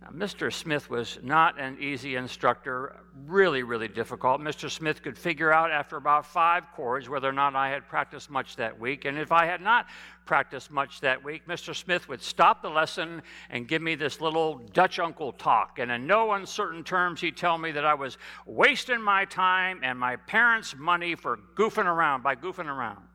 Now, 0.01 0.11
Mr. 0.11 0.51
Smith 0.51 0.89
was 0.89 1.19
not 1.21 1.59
an 1.59 1.77
easy 1.77 2.15
instructor, 2.15 3.01
really, 3.25 3.63
really 3.63 3.89
difficult. 3.89 4.39
Mr. 4.39 4.71
Smith 4.71 5.03
could 5.03 5.17
figure 5.17 5.51
out 5.51 5.71
after 5.71 5.97
about 5.97 6.25
five 6.25 6.71
chords 6.73 7.09
whether 7.09 7.27
or 7.27 7.33
not 7.33 7.53
I 7.53 7.69
had 7.69 7.85
practiced 7.89 8.29
much 8.29 8.55
that 8.55 8.79
week. 8.79 9.03
And 9.03 9.17
if 9.17 9.33
I 9.33 9.45
had 9.45 9.59
not 9.59 9.87
practiced 10.25 10.71
much 10.71 11.01
that 11.01 11.21
week, 11.21 11.45
Mr. 11.47 11.75
Smith 11.75 12.07
would 12.07 12.21
stop 12.21 12.61
the 12.61 12.69
lesson 12.69 13.21
and 13.49 13.67
give 13.67 13.81
me 13.81 13.95
this 13.95 14.21
little 14.21 14.59
Dutch 14.71 14.99
uncle 14.99 15.33
talk. 15.33 15.79
And 15.79 15.91
in 15.91 16.07
no 16.07 16.31
uncertain 16.31 16.85
terms, 16.85 17.19
he'd 17.19 17.35
tell 17.35 17.57
me 17.57 17.71
that 17.71 17.85
I 17.85 17.95
was 17.95 18.17
wasting 18.45 19.01
my 19.01 19.25
time 19.25 19.81
and 19.83 19.99
my 19.99 20.15
parents' 20.15 20.75
money 20.77 21.15
for 21.15 21.39
goofing 21.55 21.87
around, 21.87 22.23
by 22.23 22.35
goofing 22.35 22.67
around. 22.67 23.08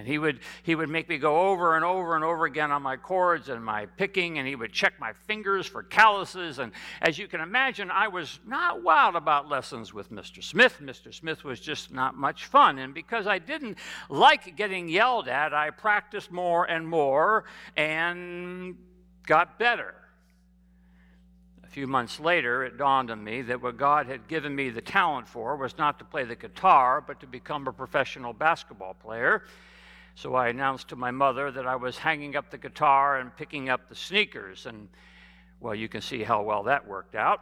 And 0.00 0.08
he 0.08 0.16
would, 0.16 0.40
he 0.62 0.74
would 0.74 0.88
make 0.88 1.10
me 1.10 1.18
go 1.18 1.50
over 1.50 1.76
and 1.76 1.84
over 1.84 2.14
and 2.14 2.24
over 2.24 2.46
again 2.46 2.70
on 2.70 2.80
my 2.80 2.96
chords 2.96 3.50
and 3.50 3.62
my 3.62 3.84
picking, 3.84 4.38
and 4.38 4.48
he 4.48 4.56
would 4.56 4.72
check 4.72 4.94
my 4.98 5.12
fingers 5.12 5.66
for 5.66 5.82
calluses. 5.82 6.58
And 6.58 6.72
as 7.02 7.18
you 7.18 7.28
can 7.28 7.42
imagine, 7.42 7.90
I 7.90 8.08
was 8.08 8.40
not 8.46 8.82
wild 8.82 9.14
about 9.14 9.50
lessons 9.50 9.92
with 9.92 10.10
Mr. 10.10 10.42
Smith. 10.42 10.78
Mr. 10.80 11.12
Smith 11.12 11.44
was 11.44 11.60
just 11.60 11.92
not 11.92 12.16
much 12.16 12.46
fun. 12.46 12.78
And 12.78 12.94
because 12.94 13.26
I 13.26 13.38
didn't 13.38 13.76
like 14.08 14.56
getting 14.56 14.88
yelled 14.88 15.28
at, 15.28 15.52
I 15.52 15.68
practiced 15.68 16.32
more 16.32 16.64
and 16.64 16.88
more 16.88 17.44
and 17.76 18.78
got 19.26 19.58
better. 19.58 19.94
A 21.62 21.68
few 21.68 21.86
months 21.86 22.18
later, 22.18 22.64
it 22.64 22.78
dawned 22.78 23.10
on 23.10 23.22
me 23.22 23.42
that 23.42 23.60
what 23.60 23.76
God 23.76 24.06
had 24.06 24.28
given 24.28 24.56
me 24.56 24.70
the 24.70 24.80
talent 24.80 25.28
for 25.28 25.56
was 25.56 25.76
not 25.76 25.98
to 25.98 26.06
play 26.06 26.24
the 26.24 26.36
guitar, 26.36 27.02
but 27.06 27.20
to 27.20 27.26
become 27.26 27.68
a 27.68 27.72
professional 27.72 28.32
basketball 28.32 28.94
player. 28.94 29.44
So 30.14 30.34
I 30.34 30.48
announced 30.48 30.88
to 30.88 30.96
my 30.96 31.10
mother 31.10 31.50
that 31.50 31.66
I 31.66 31.76
was 31.76 31.96
hanging 31.98 32.36
up 32.36 32.50
the 32.50 32.58
guitar 32.58 33.18
and 33.18 33.34
picking 33.34 33.68
up 33.68 33.88
the 33.88 33.94
sneakers. 33.94 34.66
And, 34.66 34.88
well, 35.60 35.74
you 35.74 35.88
can 35.88 36.00
see 36.00 36.22
how 36.22 36.42
well 36.42 36.64
that 36.64 36.86
worked 36.86 37.14
out. 37.14 37.40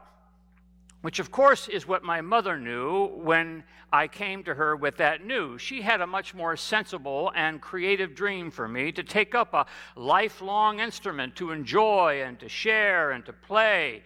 Which, 1.00 1.20
of 1.20 1.30
course, 1.30 1.68
is 1.68 1.86
what 1.86 2.02
my 2.02 2.20
mother 2.20 2.58
knew 2.58 3.06
when 3.06 3.62
I 3.92 4.08
came 4.08 4.42
to 4.44 4.54
her 4.54 4.74
with 4.74 4.96
that 4.96 5.24
news. 5.24 5.62
She 5.62 5.80
had 5.80 6.00
a 6.00 6.06
much 6.06 6.34
more 6.34 6.56
sensible 6.56 7.30
and 7.36 7.60
creative 7.60 8.16
dream 8.16 8.50
for 8.50 8.66
me 8.66 8.90
to 8.92 9.04
take 9.04 9.34
up 9.34 9.54
a 9.54 9.66
lifelong 9.94 10.80
instrument 10.80 11.36
to 11.36 11.52
enjoy 11.52 12.22
and 12.24 12.38
to 12.40 12.48
share 12.48 13.12
and 13.12 13.24
to 13.26 13.32
play. 13.32 14.02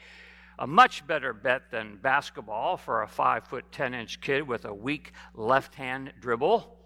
A 0.59 0.67
much 0.67 1.07
better 1.07 1.33
bet 1.33 1.71
than 1.71 1.97
basketball 1.97 2.77
for 2.77 3.03
a 3.03 3.09
five 3.09 3.47
foot, 3.47 3.65
10 3.73 3.95
inch 3.95 4.21
kid 4.21 4.47
with 4.47 4.67
a 4.67 4.75
weak 4.75 5.13
left 5.35 5.75
hand 5.75 6.13
dribble. 6.21 6.77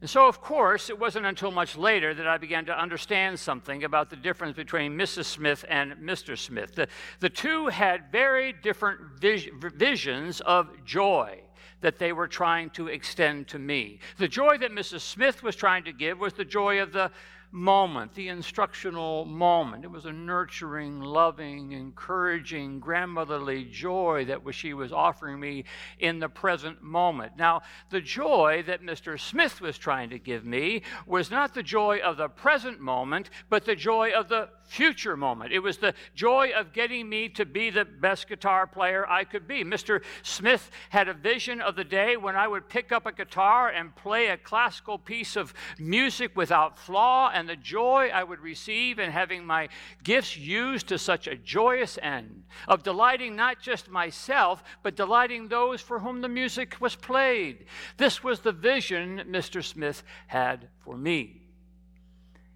And 0.00 0.10
so, 0.10 0.28
of 0.28 0.42
course, 0.42 0.90
it 0.90 0.98
wasn't 0.98 1.24
until 1.24 1.50
much 1.50 1.76
later 1.76 2.12
that 2.12 2.26
I 2.26 2.36
began 2.36 2.66
to 2.66 2.78
understand 2.78 3.40
something 3.40 3.84
about 3.84 4.10
the 4.10 4.16
difference 4.16 4.54
between 4.54 4.96
Mrs. 4.96 5.24
Smith 5.24 5.64
and 5.68 5.94
Mr. 5.94 6.36
Smith. 6.36 6.74
The, 6.74 6.88
the 7.20 7.30
two 7.30 7.68
had 7.68 8.12
very 8.12 8.52
different 8.52 9.00
vis- 9.20 9.48
visions 9.54 10.42
of 10.42 10.84
joy 10.84 11.40
that 11.80 11.98
they 11.98 12.12
were 12.12 12.28
trying 12.28 12.70
to 12.70 12.88
extend 12.88 13.48
to 13.48 13.58
me. 13.58 14.00
The 14.18 14.28
joy 14.28 14.58
that 14.58 14.70
Mrs. 14.70 15.00
Smith 15.00 15.42
was 15.42 15.56
trying 15.56 15.84
to 15.84 15.92
give 15.92 16.18
was 16.18 16.34
the 16.34 16.44
joy 16.44 16.80
of 16.82 16.92
the 16.92 17.10
moment, 17.56 18.14
the 18.14 18.28
instructional 18.28 19.24
moment. 19.24 19.82
It 19.82 19.90
was 19.90 20.04
a 20.04 20.12
nurturing, 20.12 21.00
loving, 21.00 21.72
encouraging, 21.72 22.80
grandmotherly 22.80 23.64
joy 23.64 24.26
that 24.26 24.42
she 24.54 24.74
was 24.74 24.92
offering 24.92 25.40
me 25.40 25.64
in 25.98 26.18
the 26.18 26.28
present 26.28 26.82
moment. 26.82 27.32
Now, 27.38 27.62
the 27.88 28.02
joy 28.02 28.62
that 28.66 28.82
Mr. 28.82 29.18
Smith 29.18 29.62
was 29.62 29.78
trying 29.78 30.10
to 30.10 30.18
give 30.18 30.44
me 30.44 30.82
was 31.06 31.30
not 31.30 31.54
the 31.54 31.62
joy 31.62 31.98
of 31.98 32.18
the 32.18 32.28
present 32.28 32.78
moment, 32.78 33.30
but 33.48 33.64
the 33.64 33.74
joy 33.74 34.10
of 34.10 34.28
the 34.28 34.50
future 34.66 35.16
moment. 35.16 35.52
It 35.52 35.60
was 35.60 35.78
the 35.78 35.94
joy 36.14 36.50
of 36.54 36.72
getting 36.72 37.08
me 37.08 37.28
to 37.30 37.46
be 37.46 37.70
the 37.70 37.84
best 37.84 38.28
guitar 38.28 38.66
player 38.66 39.08
I 39.08 39.24
could 39.24 39.48
be. 39.48 39.64
Mr. 39.64 40.02
Smith 40.22 40.70
had 40.90 41.08
a 41.08 41.14
vision 41.14 41.60
of 41.60 41.76
the 41.76 41.84
day 41.84 42.16
when 42.16 42.36
I 42.36 42.48
would 42.48 42.68
pick 42.68 42.92
up 42.92 43.06
a 43.06 43.12
guitar 43.12 43.68
and 43.68 43.94
play 43.96 44.26
a 44.26 44.36
classical 44.36 44.98
piece 44.98 45.36
of 45.36 45.54
music 45.78 46.36
without 46.36 46.78
flaw 46.78 47.30
and 47.46 47.50
the 47.58 47.62
joy 47.62 48.10
I 48.12 48.24
would 48.24 48.40
receive 48.40 48.98
in 48.98 49.12
having 49.12 49.46
my 49.46 49.68
gifts 50.02 50.36
used 50.36 50.88
to 50.88 50.98
such 50.98 51.28
a 51.28 51.36
joyous 51.36 51.96
end, 52.02 52.42
of 52.66 52.82
delighting 52.82 53.36
not 53.36 53.60
just 53.62 53.88
myself, 53.88 54.64
but 54.82 54.96
delighting 54.96 55.46
those 55.46 55.80
for 55.80 56.00
whom 56.00 56.22
the 56.22 56.28
music 56.28 56.76
was 56.80 56.96
played. 56.96 57.66
This 57.98 58.24
was 58.24 58.40
the 58.40 58.50
vision 58.50 59.22
Mr. 59.28 59.62
Smith 59.62 60.02
had 60.26 60.68
for 60.80 60.96
me. 60.96 61.42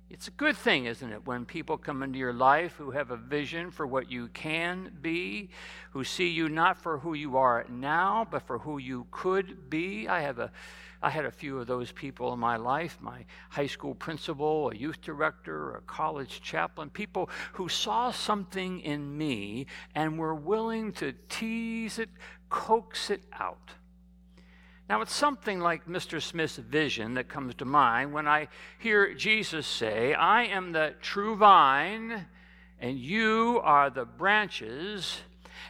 It's 0.08 0.26
a 0.26 0.32
good 0.32 0.56
thing, 0.56 0.86
isn't 0.86 1.12
it, 1.12 1.24
when 1.24 1.44
people 1.44 1.78
come 1.78 2.02
into 2.02 2.18
your 2.18 2.32
life 2.32 2.72
who 2.72 2.90
have 2.90 3.12
a 3.12 3.16
vision 3.16 3.70
for 3.70 3.86
what 3.86 4.10
you 4.10 4.26
can 4.34 4.90
be, 5.00 5.50
who 5.92 6.02
see 6.02 6.28
you 6.28 6.48
not 6.48 6.82
for 6.82 6.98
who 6.98 7.14
you 7.14 7.36
are 7.36 7.64
now, 7.68 8.26
but 8.28 8.42
for 8.42 8.58
who 8.58 8.78
you 8.78 9.06
could 9.12 9.70
be. 9.70 10.08
I 10.08 10.22
have 10.22 10.40
a 10.40 10.50
I 11.02 11.10
had 11.10 11.24
a 11.24 11.30
few 11.30 11.58
of 11.58 11.66
those 11.66 11.92
people 11.92 12.32
in 12.32 12.38
my 12.38 12.56
life 12.56 12.98
my 13.00 13.24
high 13.48 13.66
school 13.66 13.94
principal, 13.94 14.70
a 14.70 14.74
youth 14.74 15.00
director, 15.00 15.74
a 15.76 15.80
college 15.82 16.42
chaplain, 16.42 16.90
people 16.90 17.30
who 17.54 17.68
saw 17.68 18.10
something 18.10 18.80
in 18.80 19.16
me 19.16 19.66
and 19.94 20.18
were 20.18 20.34
willing 20.34 20.92
to 20.94 21.14
tease 21.28 21.98
it, 21.98 22.10
coax 22.50 23.10
it 23.10 23.22
out. 23.32 23.70
Now, 24.90 25.02
it's 25.02 25.14
something 25.14 25.60
like 25.60 25.86
Mr. 25.86 26.20
Smith's 26.20 26.56
vision 26.56 27.14
that 27.14 27.28
comes 27.28 27.54
to 27.56 27.64
mind 27.64 28.12
when 28.12 28.26
I 28.26 28.48
hear 28.80 29.14
Jesus 29.14 29.64
say, 29.64 30.14
I 30.14 30.46
am 30.46 30.72
the 30.72 30.96
true 31.00 31.36
vine, 31.36 32.26
and 32.80 32.98
you 32.98 33.60
are 33.62 33.88
the 33.88 34.04
branches, 34.04 35.20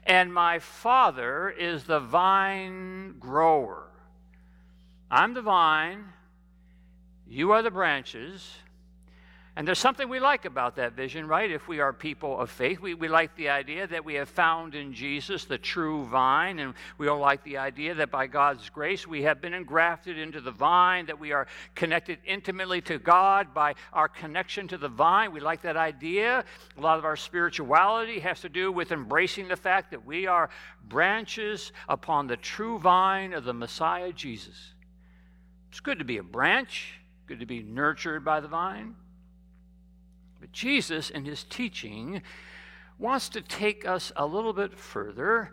and 0.06 0.32
my 0.32 0.58
Father 0.58 1.50
is 1.50 1.84
the 1.84 2.00
vine 2.00 3.16
grower. 3.18 3.89
I'm 5.10 5.34
the 5.34 5.42
vine, 5.42 6.04
you 7.26 7.52
are 7.52 7.62
the 7.62 7.70
branches. 7.70 8.48
And 9.56 9.66
there's 9.66 9.80
something 9.80 10.08
we 10.08 10.20
like 10.20 10.44
about 10.44 10.76
that 10.76 10.92
vision, 10.92 11.26
right? 11.26 11.50
If 11.50 11.66
we 11.66 11.80
are 11.80 11.92
people 11.92 12.38
of 12.38 12.50
faith, 12.50 12.78
we, 12.80 12.94
we 12.94 13.08
like 13.08 13.34
the 13.34 13.48
idea 13.48 13.86
that 13.88 14.04
we 14.04 14.14
have 14.14 14.28
found 14.28 14.76
in 14.76 14.94
Jesus 14.94 15.44
the 15.44 15.58
true 15.58 16.04
vine, 16.04 16.60
and 16.60 16.72
we 16.98 17.08
all 17.08 17.18
like 17.18 17.42
the 17.42 17.58
idea 17.58 17.92
that 17.96 18.12
by 18.12 18.28
God's 18.28 18.70
grace 18.70 19.08
we 19.08 19.22
have 19.24 19.40
been 19.40 19.52
engrafted 19.52 20.16
into 20.16 20.40
the 20.40 20.52
vine, 20.52 21.06
that 21.06 21.18
we 21.18 21.32
are 21.32 21.48
connected 21.74 22.20
intimately 22.24 22.80
to 22.82 22.98
God 22.98 23.52
by 23.52 23.74
our 23.92 24.08
connection 24.08 24.68
to 24.68 24.78
the 24.78 24.88
vine. 24.88 25.32
We 25.32 25.40
like 25.40 25.62
that 25.62 25.76
idea. 25.76 26.44
A 26.78 26.80
lot 26.80 26.98
of 26.98 27.04
our 27.04 27.16
spirituality 27.16 28.20
has 28.20 28.40
to 28.42 28.48
do 28.48 28.70
with 28.70 28.92
embracing 28.92 29.48
the 29.48 29.56
fact 29.56 29.90
that 29.90 30.06
we 30.06 30.28
are 30.28 30.48
branches 30.88 31.72
upon 31.88 32.28
the 32.28 32.36
true 32.36 32.78
vine 32.78 33.32
of 33.32 33.44
the 33.44 33.52
Messiah 33.52 34.12
Jesus. 34.12 34.74
It's 35.70 35.78
good 35.80 36.00
to 36.00 36.04
be 36.04 36.18
a 36.18 36.22
branch, 36.22 37.00
good 37.26 37.38
to 37.38 37.46
be 37.46 37.62
nurtured 37.62 38.24
by 38.24 38.40
the 38.40 38.48
vine. 38.48 38.96
But 40.40 40.50
Jesus, 40.50 41.10
in 41.10 41.24
his 41.24 41.44
teaching, 41.44 42.22
wants 42.98 43.28
to 43.30 43.40
take 43.40 43.86
us 43.86 44.10
a 44.16 44.26
little 44.26 44.52
bit 44.52 44.76
further. 44.76 45.52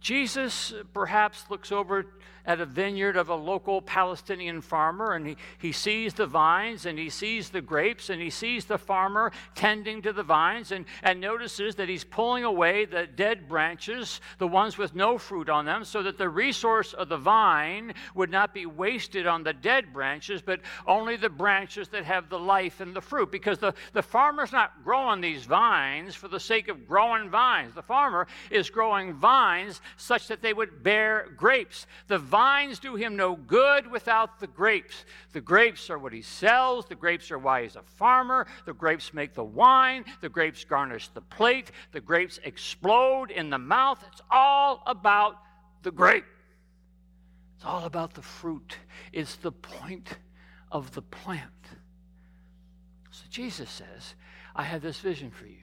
Jesus 0.00 0.72
perhaps 0.94 1.50
looks 1.50 1.72
over 1.72 2.06
at 2.46 2.60
a 2.60 2.66
vineyard 2.66 3.16
of 3.16 3.28
a 3.28 3.34
local 3.34 3.82
Palestinian 3.82 4.60
farmer, 4.60 5.14
and 5.14 5.26
he, 5.26 5.36
he 5.58 5.72
sees 5.72 6.14
the 6.14 6.26
vines 6.26 6.86
and 6.86 6.98
he 6.98 7.10
sees 7.10 7.50
the 7.50 7.60
grapes 7.60 8.10
and 8.10 8.22
he 8.22 8.30
sees 8.30 8.64
the 8.64 8.78
farmer 8.78 9.32
tending 9.54 10.00
to 10.02 10.12
the 10.12 10.22
vines 10.22 10.72
and, 10.72 10.84
and 11.02 11.20
notices 11.20 11.74
that 11.74 11.88
he's 11.88 12.04
pulling 12.04 12.44
away 12.44 12.84
the 12.84 13.06
dead 13.06 13.48
branches, 13.48 14.20
the 14.38 14.46
ones 14.46 14.78
with 14.78 14.94
no 14.94 15.18
fruit 15.18 15.48
on 15.48 15.64
them, 15.64 15.84
so 15.84 16.02
that 16.02 16.18
the 16.18 16.28
resource 16.28 16.92
of 16.92 17.08
the 17.08 17.16
vine 17.16 17.92
would 18.14 18.30
not 18.30 18.54
be 18.54 18.66
wasted 18.66 19.26
on 19.26 19.42
the 19.42 19.52
dead 19.52 19.92
branches, 19.92 20.40
but 20.40 20.60
only 20.86 21.16
the 21.16 21.28
branches 21.28 21.88
that 21.88 22.04
have 22.04 22.28
the 22.28 22.38
life 22.38 22.80
and 22.80 22.94
the 22.94 23.00
fruit. 23.00 23.30
Because 23.30 23.58
the, 23.58 23.74
the 23.92 24.02
farmer's 24.02 24.52
not 24.52 24.84
growing 24.84 25.20
these 25.20 25.44
vines 25.44 26.14
for 26.14 26.28
the 26.28 26.40
sake 26.40 26.68
of 26.68 26.86
growing 26.86 27.28
vines. 27.30 27.74
The 27.74 27.82
farmer 27.82 28.26
is 28.50 28.70
growing 28.70 29.14
vines 29.14 29.80
such 29.96 30.28
that 30.28 30.42
they 30.42 30.52
would 30.52 30.82
bear 30.82 31.28
grapes. 31.36 31.86
The 32.06 32.18
vines 32.36 32.78
do 32.78 32.96
him 32.96 33.16
no 33.16 33.34
good 33.34 33.90
without 33.90 34.38
the 34.40 34.46
grapes. 34.46 35.06
The 35.32 35.40
grapes 35.40 35.88
are 35.88 35.98
what 35.98 36.12
he 36.12 36.20
sells, 36.20 36.84
the 36.84 36.94
grapes 36.94 37.30
are 37.30 37.38
why 37.38 37.62
he's 37.62 37.76
a 37.76 37.82
farmer, 37.82 38.46
the 38.66 38.74
grapes 38.74 39.14
make 39.14 39.32
the 39.32 39.42
wine, 39.42 40.04
the 40.20 40.28
grapes 40.28 40.62
garnish 40.62 41.08
the 41.08 41.22
plate, 41.22 41.70
the 41.92 42.00
grapes 42.00 42.38
explode 42.44 43.30
in 43.30 43.48
the 43.48 43.56
mouth. 43.56 44.04
It's 44.12 44.20
all 44.30 44.82
about 44.86 45.38
the 45.82 45.90
grape. 45.90 46.26
It's 47.56 47.64
all 47.64 47.86
about 47.86 48.12
the 48.12 48.20
fruit. 48.20 48.76
It's 49.14 49.36
the 49.36 49.52
point 49.52 50.18
of 50.70 50.92
the 50.92 51.00
plant. 51.00 51.64
So 53.12 53.24
Jesus 53.30 53.70
says, 53.70 54.14
I 54.54 54.64
have 54.64 54.82
this 54.82 55.00
vision 55.00 55.30
for 55.30 55.46
you. 55.46 55.56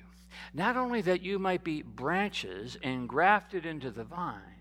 Not 0.56 0.76
only 0.76 1.02
that 1.02 1.22
you 1.22 1.38
might 1.38 1.64
be 1.64 1.84
branches 1.84 2.78
engrafted 2.82 3.64
into 3.68 3.92
the 3.92 4.06
vine, 4.06 4.53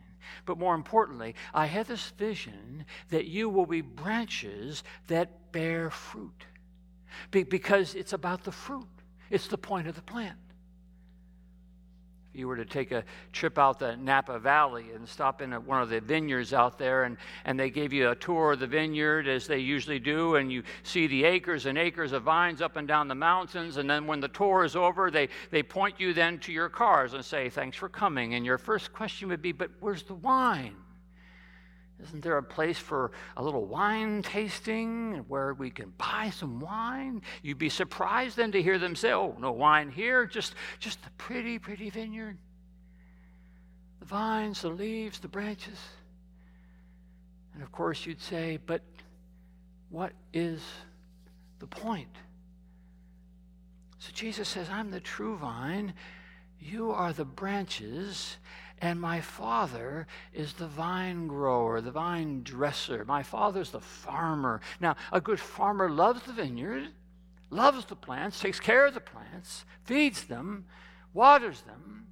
but 0.46 0.58
more 0.58 0.74
importantly, 0.74 1.34
I 1.52 1.66
have 1.66 1.88
this 1.88 2.10
vision 2.10 2.84
that 3.10 3.26
you 3.26 3.48
will 3.48 3.66
be 3.66 3.80
branches 3.80 4.82
that 5.08 5.52
bear 5.52 5.90
fruit. 5.90 6.46
Be- 7.30 7.42
because 7.42 7.94
it's 7.94 8.12
about 8.12 8.44
the 8.44 8.52
fruit, 8.52 8.88
it's 9.30 9.48
the 9.48 9.58
point 9.58 9.88
of 9.88 9.94
the 9.94 10.02
plant. 10.02 10.38
If 12.32 12.38
you 12.38 12.48
were 12.48 12.56
to 12.56 12.64
take 12.64 12.92
a 12.92 13.04
trip 13.32 13.58
out 13.58 13.78
the 13.78 13.94
Napa 13.94 14.38
Valley 14.38 14.86
and 14.94 15.06
stop 15.06 15.42
in 15.42 15.52
at 15.52 15.62
one 15.62 15.82
of 15.82 15.90
the 15.90 16.00
vineyards 16.00 16.54
out 16.54 16.78
there, 16.78 17.04
and, 17.04 17.18
and 17.44 17.60
they 17.60 17.68
gave 17.68 17.92
you 17.92 18.08
a 18.08 18.14
tour 18.14 18.52
of 18.52 18.60
the 18.60 18.66
vineyard 18.66 19.28
as 19.28 19.46
they 19.46 19.58
usually 19.58 19.98
do, 19.98 20.36
and 20.36 20.50
you 20.50 20.62
see 20.82 21.06
the 21.06 21.24
acres 21.24 21.66
and 21.66 21.76
acres 21.76 22.12
of 22.12 22.22
vines 22.22 22.62
up 22.62 22.76
and 22.76 22.88
down 22.88 23.06
the 23.06 23.14
mountains, 23.14 23.76
and 23.76 23.88
then 23.88 24.06
when 24.06 24.20
the 24.20 24.28
tour 24.28 24.64
is 24.64 24.76
over, 24.76 25.10
they, 25.10 25.28
they 25.50 25.62
point 25.62 26.00
you 26.00 26.14
then 26.14 26.38
to 26.38 26.52
your 26.52 26.70
cars 26.70 27.12
and 27.12 27.22
say, 27.22 27.50
Thanks 27.50 27.76
for 27.76 27.90
coming. 27.90 28.32
And 28.32 28.46
your 28.46 28.56
first 28.56 28.94
question 28.94 29.28
would 29.28 29.42
be, 29.42 29.52
But 29.52 29.70
where's 29.80 30.04
the 30.04 30.14
wine? 30.14 30.76
Isn't 32.02 32.22
there 32.22 32.38
a 32.38 32.42
place 32.42 32.78
for 32.78 33.12
a 33.36 33.42
little 33.42 33.64
wine 33.64 34.22
tasting 34.22 35.24
where 35.28 35.54
we 35.54 35.70
can 35.70 35.92
buy 35.98 36.30
some 36.30 36.58
wine? 36.58 37.22
You'd 37.42 37.58
be 37.58 37.68
surprised 37.68 38.36
then 38.36 38.52
to 38.52 38.62
hear 38.62 38.78
them 38.78 38.96
say, 38.96 39.12
Oh, 39.12 39.36
no 39.38 39.52
wine 39.52 39.90
here, 39.90 40.26
just, 40.26 40.54
just 40.80 41.02
the 41.02 41.10
pretty, 41.10 41.58
pretty 41.58 41.90
vineyard. 41.90 42.38
The 44.00 44.06
vines, 44.06 44.62
the 44.62 44.70
leaves, 44.70 45.20
the 45.20 45.28
branches. 45.28 45.78
And 47.54 47.62
of 47.62 47.70
course, 47.70 48.04
you'd 48.04 48.20
say, 48.20 48.58
But 48.66 48.82
what 49.90 50.12
is 50.32 50.60
the 51.60 51.66
point? 51.68 52.16
So 53.98 54.10
Jesus 54.12 54.48
says, 54.48 54.68
I'm 54.68 54.90
the 54.90 54.98
true 54.98 55.36
vine, 55.36 55.94
you 56.58 56.90
are 56.90 57.12
the 57.12 57.24
branches, 57.24 58.36
and 58.82 59.00
my 59.00 59.20
father 59.20 60.08
is 60.34 60.54
the 60.54 60.66
vine 60.66 61.28
grower, 61.28 61.80
the 61.80 61.92
vine 61.92 62.42
dresser. 62.42 63.04
My 63.04 63.22
father's 63.22 63.70
the 63.70 63.80
farmer. 63.80 64.60
Now, 64.80 64.96
a 65.12 65.20
good 65.20 65.38
farmer 65.38 65.88
loves 65.88 66.24
the 66.24 66.32
vineyard, 66.32 66.88
loves 67.48 67.84
the 67.84 67.94
plants, 67.94 68.40
takes 68.40 68.58
care 68.58 68.84
of 68.84 68.94
the 68.94 69.00
plants, 69.00 69.64
feeds 69.84 70.24
them, 70.24 70.64
waters 71.14 71.60
them. 71.62 72.08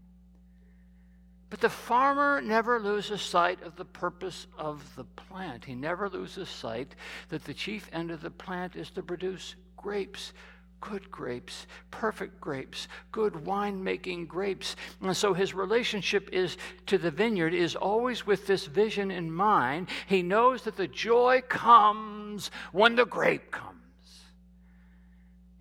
But 1.50 1.60
the 1.60 1.68
farmer 1.68 2.40
never 2.40 2.78
loses 2.78 3.20
sight 3.20 3.60
of 3.64 3.74
the 3.74 3.84
purpose 3.84 4.46
of 4.56 4.94
the 4.94 5.02
plant. 5.02 5.64
He 5.64 5.74
never 5.74 6.08
loses 6.08 6.48
sight 6.48 6.94
that 7.30 7.42
the 7.42 7.54
chief 7.54 7.88
end 7.92 8.12
of 8.12 8.22
the 8.22 8.30
plant 8.30 8.76
is 8.76 8.90
to 8.90 9.02
produce 9.02 9.56
grapes 9.76 10.32
good 10.80 11.10
grapes, 11.10 11.66
perfect 11.90 12.40
grapes, 12.40 12.88
good 13.12 13.34
winemaking 13.34 14.26
grapes. 14.26 14.76
And 15.00 15.16
so 15.16 15.34
his 15.34 15.54
relationship 15.54 16.28
is 16.32 16.56
to 16.86 16.98
the 16.98 17.10
vineyard 17.10 17.54
is 17.54 17.76
always 17.76 18.26
with 18.26 18.46
this 18.46 18.66
vision 18.66 19.10
in 19.10 19.30
mind. 19.30 19.88
He 20.06 20.22
knows 20.22 20.62
that 20.62 20.76
the 20.76 20.88
joy 20.88 21.42
comes 21.48 22.50
when 22.72 22.96
the 22.96 23.06
grape 23.06 23.50
comes. 23.50 23.76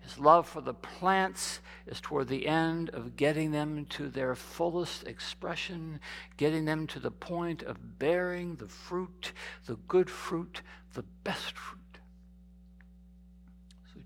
His 0.00 0.18
love 0.18 0.48
for 0.48 0.60
the 0.60 0.74
plants 0.74 1.60
is 1.86 2.00
toward 2.00 2.28
the 2.28 2.46
end 2.48 2.90
of 2.90 3.16
getting 3.16 3.52
them 3.52 3.86
to 3.90 4.08
their 4.08 4.34
fullest 4.34 5.06
expression, 5.06 6.00
getting 6.36 6.64
them 6.64 6.86
to 6.88 6.98
the 6.98 7.10
point 7.10 7.62
of 7.62 7.98
bearing 7.98 8.56
the 8.56 8.68
fruit, 8.68 9.32
the 9.66 9.76
good 9.86 10.10
fruit, 10.10 10.62
the 10.94 11.04
best 11.24 11.56
fruit. 11.56 11.79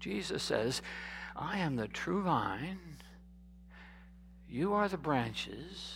Jesus 0.04 0.42
says, 0.42 0.82
I 1.34 1.60
am 1.60 1.76
the 1.76 1.88
true 1.88 2.24
vine, 2.24 2.78
you 4.46 4.74
are 4.74 4.86
the 4.86 4.98
branches, 4.98 5.94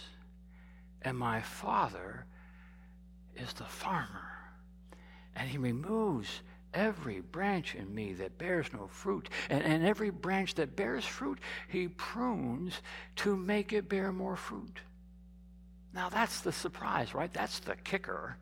and 1.02 1.14
my 1.14 1.42
Father 1.42 2.24
is 3.36 3.52
the 3.52 3.64
farmer. 3.64 4.30
And 5.36 5.46
he 5.46 5.59
removes 5.59 6.40
every 6.72 7.20
branch 7.20 7.74
in 7.74 7.94
me 7.94 8.14
that 8.14 8.38
bears 8.38 8.72
no 8.72 8.86
fruit. 8.86 9.28
And, 9.50 9.62
and 9.62 9.84
every 9.84 10.09
branch 10.09 10.54
that 10.54 10.74
bears 10.74 11.04
fruit, 11.04 11.38
he 11.68 11.88
prunes 11.88 12.80
to 13.16 13.36
make 13.36 13.74
it 13.74 13.90
bear 13.90 14.11
more 14.11 14.36
fruit. 14.36 14.80
Now, 15.92 16.09
that's 16.09 16.40
the 16.40 16.52
surprise, 16.52 17.14
right? 17.14 17.32
That's 17.34 17.59
the 17.59 17.76
kicker. 17.84 18.38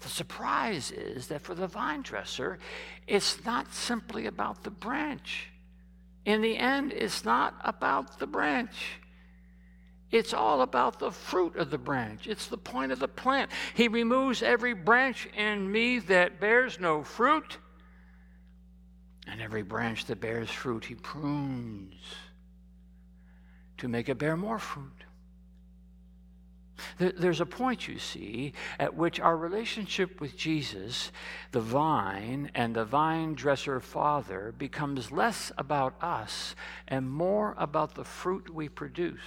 The 0.00 0.08
surprise 0.08 0.90
is 0.90 1.26
that 1.28 1.42
for 1.42 1.54
the 1.54 1.66
vine 1.66 2.02
dresser, 2.02 2.58
it's 3.06 3.44
not 3.44 3.72
simply 3.74 4.26
about 4.26 4.62
the 4.62 4.70
branch. 4.70 5.48
In 6.24 6.40
the 6.40 6.56
end, 6.56 6.92
it's 6.92 7.24
not 7.24 7.54
about 7.64 8.18
the 8.18 8.26
branch. 8.26 9.00
It's 10.10 10.32
all 10.32 10.62
about 10.62 10.98
the 11.00 11.10
fruit 11.10 11.56
of 11.56 11.70
the 11.70 11.78
branch. 11.78 12.26
It's 12.26 12.46
the 12.46 12.56
point 12.56 12.92
of 12.92 12.98
the 12.98 13.08
plant. 13.08 13.50
He 13.74 13.88
removes 13.88 14.42
every 14.42 14.72
branch 14.72 15.26
in 15.36 15.70
me 15.70 15.98
that 16.00 16.40
bears 16.40 16.80
no 16.80 17.02
fruit, 17.02 17.58
and 19.26 19.42
every 19.42 19.62
branch 19.62 20.06
that 20.06 20.20
bears 20.20 20.48
fruit, 20.48 20.86
he 20.86 20.94
prunes 20.94 21.94
to 23.76 23.88
make 23.88 24.08
it 24.08 24.18
bear 24.18 24.36
more 24.36 24.58
fruit. 24.58 24.97
There's 26.98 27.40
a 27.40 27.46
point, 27.46 27.88
you 27.88 27.98
see, 27.98 28.52
at 28.78 28.94
which 28.94 29.20
our 29.20 29.36
relationship 29.36 30.20
with 30.20 30.36
Jesus, 30.36 31.12
the 31.52 31.60
vine, 31.60 32.50
and 32.54 32.74
the 32.74 32.84
vine 32.84 33.34
dresser 33.34 33.80
father 33.80 34.54
becomes 34.56 35.12
less 35.12 35.52
about 35.58 35.94
us 36.02 36.54
and 36.86 37.10
more 37.10 37.54
about 37.58 37.94
the 37.94 38.04
fruit 38.04 38.52
we 38.52 38.68
produce. 38.68 39.18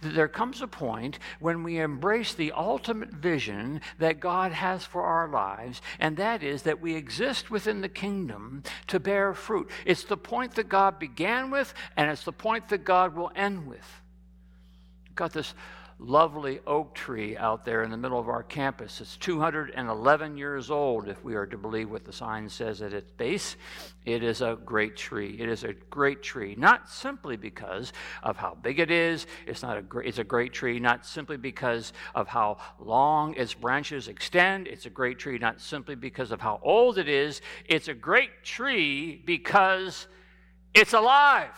There 0.00 0.28
comes 0.28 0.62
a 0.62 0.66
point 0.66 1.18
when 1.40 1.62
we 1.62 1.78
embrace 1.78 2.34
the 2.34 2.52
ultimate 2.52 3.10
vision 3.10 3.80
that 3.98 4.20
God 4.20 4.52
has 4.52 4.84
for 4.84 5.02
our 5.02 5.28
lives, 5.28 5.82
and 5.98 6.16
that 6.16 6.42
is 6.42 6.62
that 6.62 6.80
we 6.80 6.94
exist 6.94 7.50
within 7.50 7.80
the 7.80 7.88
kingdom 7.88 8.62
to 8.88 9.00
bear 9.00 9.34
fruit. 9.34 9.70
It's 9.84 10.04
the 10.04 10.16
point 10.16 10.54
that 10.54 10.68
God 10.68 10.98
began 10.98 11.50
with, 11.50 11.74
and 11.96 12.10
it's 12.10 12.24
the 12.24 12.32
point 12.32 12.68
that 12.68 12.84
God 12.84 13.14
will 13.14 13.32
end 13.34 13.66
with. 13.66 14.00
Got 15.14 15.32
this 15.32 15.54
lovely 16.04 16.60
oak 16.66 16.94
tree 16.94 17.36
out 17.36 17.64
there 17.64 17.82
in 17.82 17.90
the 17.90 17.96
middle 17.96 18.18
of 18.18 18.28
our 18.28 18.42
campus. 18.42 19.00
It's 19.00 19.16
211 19.16 20.36
years 20.36 20.70
old, 20.70 21.08
if 21.08 21.22
we 21.24 21.34
are 21.34 21.46
to 21.46 21.56
believe 21.56 21.90
what 21.90 22.04
the 22.04 22.12
sign 22.12 22.48
says 22.48 22.82
at 22.82 22.92
its 22.92 23.10
base. 23.12 23.56
It 24.04 24.22
is 24.22 24.40
a 24.40 24.58
great 24.64 24.96
tree. 24.96 25.36
It 25.38 25.48
is 25.48 25.62
a 25.64 25.72
great 25.72 26.22
tree, 26.22 26.56
not 26.58 26.90
simply 26.90 27.36
because 27.36 27.92
of 28.22 28.36
how 28.36 28.56
big 28.60 28.80
it 28.80 28.90
is. 28.90 29.26
It's 29.46 29.62
not 29.62 29.78
a 29.78 29.82
great, 29.82 30.08
it's 30.08 30.18
a 30.18 30.24
great 30.24 30.52
tree, 30.52 30.80
not 30.80 31.06
simply 31.06 31.36
because 31.36 31.92
of 32.14 32.26
how 32.26 32.58
long 32.80 33.34
its 33.34 33.54
branches 33.54 34.08
extend. 34.08 34.66
It's 34.66 34.86
a 34.86 34.90
great 34.90 35.18
tree, 35.18 35.38
not 35.38 35.60
simply 35.60 35.94
because 35.94 36.32
of 36.32 36.40
how 36.40 36.60
old 36.62 36.98
it 36.98 37.08
is. 37.08 37.40
It's 37.66 37.88
a 37.88 37.94
great 37.94 38.42
tree 38.42 39.22
because 39.24 40.08
it's 40.74 40.94
alive. 40.94 41.56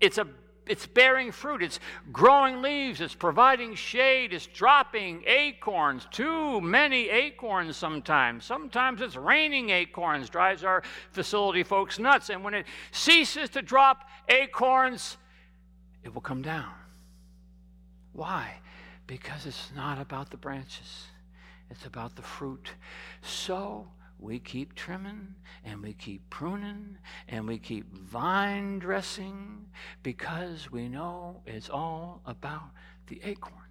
It's 0.00 0.18
a 0.18 0.26
it's 0.66 0.86
bearing 0.86 1.30
fruit, 1.30 1.62
it's 1.62 1.78
growing 2.12 2.60
leaves, 2.60 3.00
it's 3.00 3.14
providing 3.14 3.74
shade, 3.74 4.32
it's 4.32 4.46
dropping 4.46 5.22
acorns, 5.26 6.06
too 6.10 6.60
many 6.60 7.08
acorns 7.08 7.76
sometimes. 7.76 8.44
Sometimes 8.44 9.00
it's 9.00 9.16
raining 9.16 9.70
acorns, 9.70 10.28
drives 10.28 10.64
our 10.64 10.82
facility 11.12 11.62
folks 11.62 11.98
nuts. 11.98 12.30
And 12.30 12.42
when 12.42 12.54
it 12.54 12.66
ceases 12.90 13.48
to 13.50 13.62
drop 13.62 14.08
acorns, 14.28 15.16
it 16.02 16.12
will 16.12 16.20
come 16.20 16.42
down. 16.42 16.72
Why? 18.12 18.54
Because 19.06 19.46
it's 19.46 19.70
not 19.76 20.00
about 20.00 20.30
the 20.30 20.36
branches, 20.36 21.04
it's 21.70 21.86
about 21.86 22.16
the 22.16 22.22
fruit. 22.22 22.70
So, 23.22 23.86
we 24.18 24.38
keep 24.38 24.74
trimming 24.74 25.34
and 25.64 25.82
we 25.82 25.92
keep 25.92 26.28
pruning 26.30 26.98
and 27.28 27.46
we 27.46 27.58
keep 27.58 27.92
vine 27.92 28.78
dressing 28.78 29.66
because 30.02 30.70
we 30.70 30.88
know 30.88 31.42
it's 31.46 31.68
all 31.68 32.22
about 32.26 32.70
the 33.08 33.20
acorn. 33.24 33.65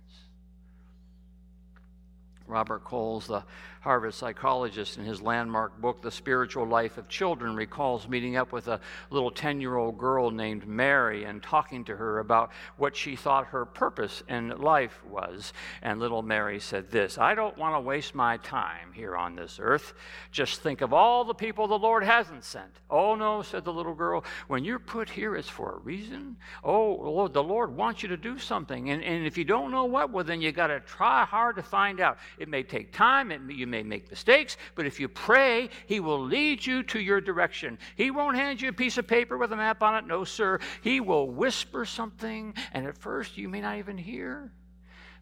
Robert 2.47 2.83
Coles, 2.83 3.27
the 3.27 3.43
Harvard 3.81 4.13
psychologist, 4.13 4.97
in 4.97 5.05
his 5.05 5.21
landmark 5.21 5.79
book, 5.79 6.01
The 6.01 6.09
Spiritual 6.09 6.65
Life 6.65 6.97
of 6.97 7.07
Children, 7.07 7.55
recalls 7.55 8.07
meeting 8.07 8.35
up 8.35 8.51
with 8.51 8.67
a 8.67 8.79
little 9.11 9.29
10 9.29 9.61
year 9.61 9.75
old 9.75 9.97
girl 9.97 10.31
named 10.31 10.67
Mary 10.67 11.25
and 11.25 11.41
talking 11.41 11.83
to 11.85 11.95
her 11.95 12.19
about 12.19 12.51
what 12.77 12.95
she 12.95 13.15
thought 13.15 13.45
her 13.47 13.65
purpose 13.65 14.23
in 14.27 14.49
life 14.57 15.03
was. 15.05 15.53
And 15.83 15.99
little 15.99 16.23
Mary 16.23 16.59
said 16.59 16.89
this 16.89 17.17
I 17.17 17.35
don't 17.35 17.57
want 17.57 17.75
to 17.75 17.79
waste 17.79 18.15
my 18.15 18.37
time 18.37 18.91
here 18.93 19.15
on 19.15 19.35
this 19.35 19.59
earth. 19.61 19.93
Just 20.31 20.61
think 20.61 20.81
of 20.81 20.93
all 20.93 21.23
the 21.23 21.35
people 21.35 21.67
the 21.67 21.77
Lord 21.77 22.03
hasn't 22.03 22.43
sent. 22.43 22.79
Oh, 22.89 23.15
no, 23.15 23.41
said 23.41 23.65
the 23.65 23.73
little 23.73 23.93
girl. 23.93 24.23
When 24.47 24.63
you're 24.63 24.79
put 24.79 25.09
here, 25.09 25.35
it's 25.35 25.49
for 25.49 25.75
a 25.75 25.79
reason. 25.79 26.37
Oh, 26.63 26.93
Lord, 26.93 27.33
the 27.33 27.43
Lord 27.43 27.75
wants 27.75 28.01
you 28.01 28.09
to 28.09 28.17
do 28.17 28.39
something. 28.39 28.89
And, 28.89 29.03
and 29.03 29.25
if 29.25 29.37
you 29.37 29.43
don't 29.43 29.71
know 29.71 29.85
what, 29.85 30.11
well, 30.11 30.23
then 30.23 30.41
you 30.41 30.51
got 30.51 30.67
to 30.67 30.79
try 30.79 31.23
hard 31.25 31.55
to 31.57 31.63
find 31.63 31.99
out. 31.99 32.17
It 32.37 32.49
may 32.49 32.63
take 32.63 32.91
time, 32.91 33.31
it, 33.31 33.41
you 33.49 33.67
may 33.67 33.83
make 33.83 34.09
mistakes, 34.09 34.57
but 34.75 34.85
if 34.85 34.99
you 34.99 35.07
pray, 35.07 35.69
He 35.87 35.99
will 35.99 36.21
lead 36.21 36.65
you 36.65 36.83
to 36.83 36.99
your 36.99 37.21
direction. 37.21 37.77
He 37.95 38.11
won't 38.11 38.35
hand 38.35 38.61
you 38.61 38.69
a 38.69 38.73
piece 38.73 38.97
of 38.97 39.07
paper 39.07 39.37
with 39.37 39.51
a 39.51 39.55
map 39.55 39.81
on 39.83 39.95
it. 39.95 40.07
No, 40.07 40.23
sir. 40.23 40.59
He 40.81 40.99
will 40.99 41.29
whisper 41.29 41.85
something, 41.85 42.53
and 42.73 42.85
at 42.85 42.97
first 42.97 43.37
you 43.37 43.49
may 43.49 43.61
not 43.61 43.77
even 43.77 43.97
hear. 43.97 44.51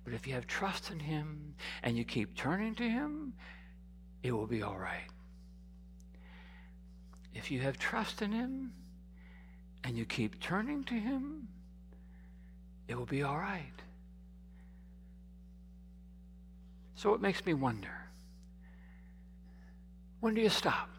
But 0.04 0.14
if 0.14 0.28
you 0.28 0.34
have 0.34 0.48
trust 0.48 0.92
in 0.92 1.00
Him 1.00 1.56
and 1.82 1.98
you 1.98 2.04
keep 2.04 2.36
turning 2.36 2.76
to 2.76 2.84
Him, 2.84 3.34
it 4.22 4.32
will 4.32 4.48
be 4.48 4.62
all 4.62 4.78
right. 4.78 5.08
If 7.34 7.52
you 7.52 7.60
have 7.62 7.78
trust 7.78 8.22
in 8.22 8.32
Him 8.32 8.74
and 9.84 9.98
you 9.98 10.06
keep 10.06 10.40
turning 10.40 10.84
to 10.86 10.94
Him, 10.94 11.48
it 12.88 12.98
will 12.98 13.06
be 13.06 13.24
all 13.24 13.38
right. 13.38 13.72
So 16.96 17.14
it 17.14 17.22
makes 17.22 17.46
me 17.46 17.54
wonder 17.54 18.10
when 20.20 20.36
do 20.36 20.42
you 20.42 20.50
stop? 20.50 20.90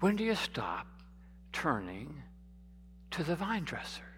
When 0.00 0.16
do 0.16 0.24
you 0.24 0.34
stop 0.34 0.86
turning 1.52 2.22
to 3.10 3.24
the 3.24 3.34
vine 3.34 3.64
dresser? 3.64 4.09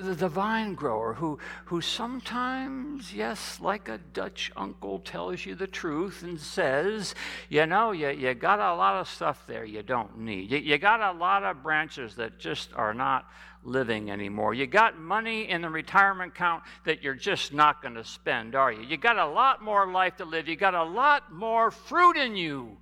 The, 0.00 0.28
vine 0.28 0.74
grower 0.74 1.14
who, 1.14 1.38
who 1.64 1.80
sometimes, 1.80 3.12
yes, 3.12 3.58
like 3.60 3.88
a 3.88 3.98
Dutch 3.98 4.52
uncle, 4.56 5.00
tells 5.00 5.44
you 5.44 5.54
the 5.54 5.66
truth 5.66 6.22
and 6.22 6.40
says, 6.40 7.14
you 7.48 7.66
know, 7.66 7.90
you, 7.90 8.10
you 8.10 8.34
got 8.34 8.60
a 8.60 8.74
lot 8.74 9.00
of 9.00 9.08
stuff 9.08 9.44
there 9.46 9.64
you 9.64 9.82
don't 9.82 10.18
need. 10.18 10.50
You, 10.50 10.58
you 10.58 10.78
got 10.78 11.00
a 11.00 11.18
lot 11.18 11.42
of 11.42 11.62
branches 11.62 12.14
that 12.16 12.38
just 12.38 12.72
are 12.74 12.94
not 12.94 13.26
living 13.64 14.10
anymore. 14.10 14.54
You 14.54 14.66
got 14.66 14.98
money 14.98 15.48
in 15.48 15.62
the 15.62 15.68
retirement 15.68 16.32
account 16.32 16.62
that 16.84 17.02
you're 17.02 17.14
just 17.14 17.52
not 17.52 17.82
going 17.82 17.94
to 17.94 18.04
spend, 18.04 18.54
are 18.54 18.72
you? 18.72 18.82
You 18.82 18.96
got 18.96 19.18
a 19.18 19.26
lot 19.26 19.62
more 19.62 19.90
life 19.90 20.16
to 20.16 20.24
live. 20.24 20.48
You 20.48 20.56
got 20.56 20.74
a 20.74 20.84
lot 20.84 21.32
more 21.32 21.70
fruit 21.70 22.16
in 22.16 22.36
you 22.36 22.76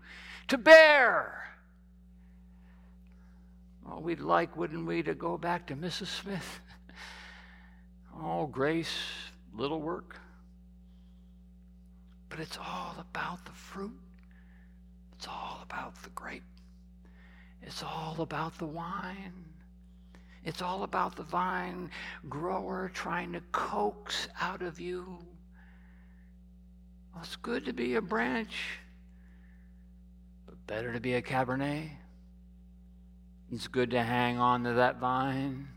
to 0.48 0.58
bear. 0.58 1.40
Oh, 3.90 4.00
we'd 4.00 4.20
like, 4.20 4.56
wouldn't 4.56 4.86
we, 4.86 5.02
to 5.02 5.14
go 5.14 5.36
back 5.36 5.66
to 5.68 5.76
Mrs. 5.76 6.06
Smith? 6.06 6.60
Oh, 8.22 8.46
grace, 8.46 8.96
little 9.54 9.80
work. 9.80 10.18
But 12.28 12.40
it's 12.40 12.58
all 12.58 12.94
about 12.98 13.44
the 13.44 13.52
fruit. 13.52 13.98
It's 15.16 15.26
all 15.26 15.60
about 15.62 16.00
the 16.02 16.10
grape. 16.10 16.42
It's 17.62 17.82
all 17.82 18.16
about 18.20 18.56
the 18.58 18.66
wine. 18.66 19.44
It's 20.44 20.62
all 20.62 20.84
about 20.84 21.16
the 21.16 21.22
vine 21.22 21.90
grower 22.28 22.90
trying 22.94 23.32
to 23.34 23.42
coax 23.52 24.28
out 24.40 24.62
of 24.62 24.80
you. 24.80 25.18
Well, 27.12 27.22
it's 27.22 27.36
good 27.36 27.66
to 27.66 27.72
be 27.72 27.96
a 27.96 28.00
branch, 28.00 28.78
but 30.46 30.54
better 30.66 30.92
to 30.92 31.00
be 31.00 31.14
a 31.14 31.22
Cabernet. 31.22 31.90
It's 33.52 33.68
good 33.68 33.90
to 33.90 34.02
hang 34.02 34.38
on 34.38 34.64
to 34.64 34.74
that 34.74 35.00
vine, 35.00 35.68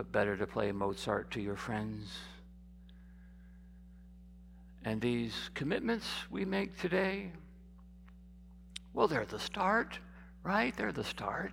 but 0.00 0.12
better 0.12 0.34
to 0.34 0.46
play 0.46 0.72
Mozart 0.72 1.30
to 1.30 1.42
your 1.42 1.56
friends. 1.56 2.16
And 4.82 4.98
these 4.98 5.50
commitments 5.52 6.06
we 6.30 6.46
make 6.46 6.80
today, 6.80 7.32
well, 8.94 9.06
they're 9.06 9.26
the 9.26 9.38
start, 9.38 9.98
right? 10.42 10.74
They're 10.74 10.90
the 10.90 11.04
start 11.04 11.52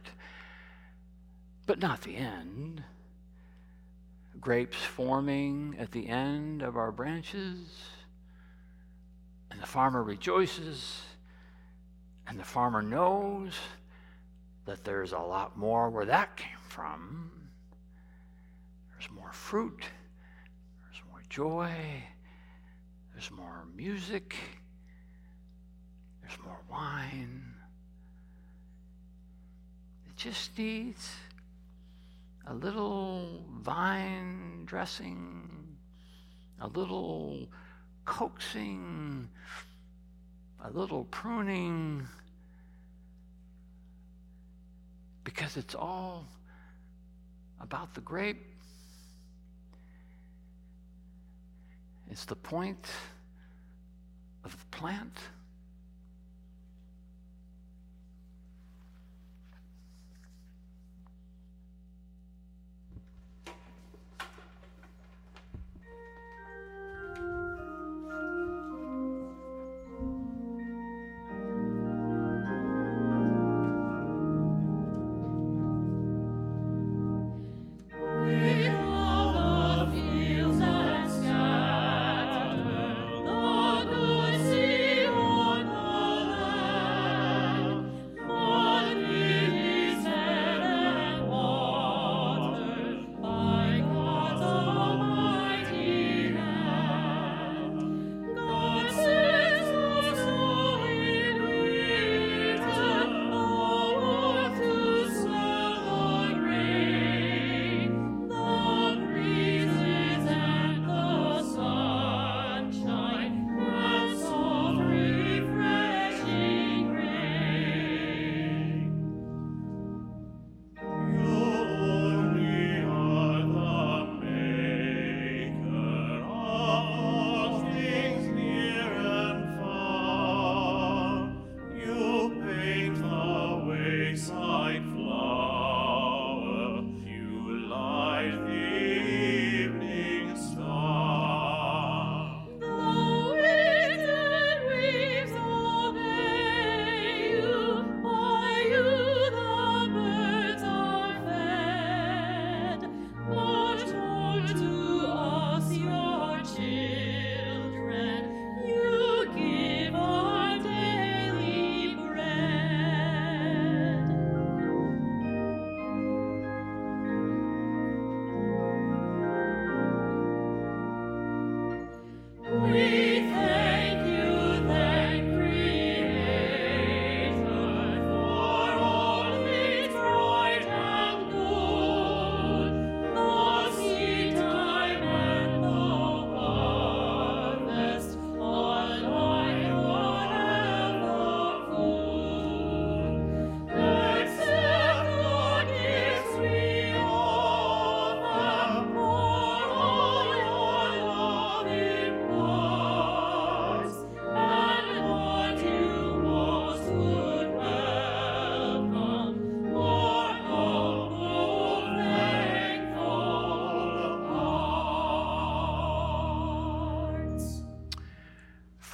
but 1.65 1.79
not 1.79 1.99
the 2.03 2.15
end. 2.15 2.81
Grapes 4.39 4.77
forming 4.77 5.75
at 5.77 5.91
the 5.91 6.07
end 6.07 6.61
of 6.61 6.77
our 6.77 6.93
branches, 6.93 7.67
and 9.51 9.61
the 9.61 9.67
farmer 9.67 10.01
rejoices, 10.01 11.01
and 12.25 12.39
the 12.39 12.45
farmer 12.45 12.81
knows 12.81 13.57
that 14.65 14.85
there's 14.85 15.11
a 15.11 15.19
lot 15.19 15.57
more 15.57 15.89
where 15.89 16.05
that 16.05 16.37
came 16.37 16.55
from. 16.69 17.31
More 19.27 19.33
fruit, 19.33 19.83
there's 20.83 21.01
more 21.11 21.21
joy, 21.27 21.75
there's 23.11 23.29
more 23.29 23.65
music, 23.75 24.37
there's 26.21 26.37
more 26.45 26.61
wine. 26.71 27.43
It 30.07 30.15
just 30.15 30.57
needs 30.57 31.11
a 32.45 32.53
little 32.53 33.43
vine 33.59 34.63
dressing, 34.63 35.75
a 36.61 36.67
little 36.69 37.49
coaxing, 38.05 39.27
a 40.63 40.71
little 40.71 41.03
pruning, 41.11 42.07
because 45.25 45.57
it's 45.57 45.75
all 45.75 46.23
about 47.59 47.93
the 47.93 47.99
grape. 47.99 48.53
It's 52.09 52.25
the 52.25 52.35
point 52.35 52.87
of 54.43 54.51
the 54.51 54.77
plant. 54.77 55.17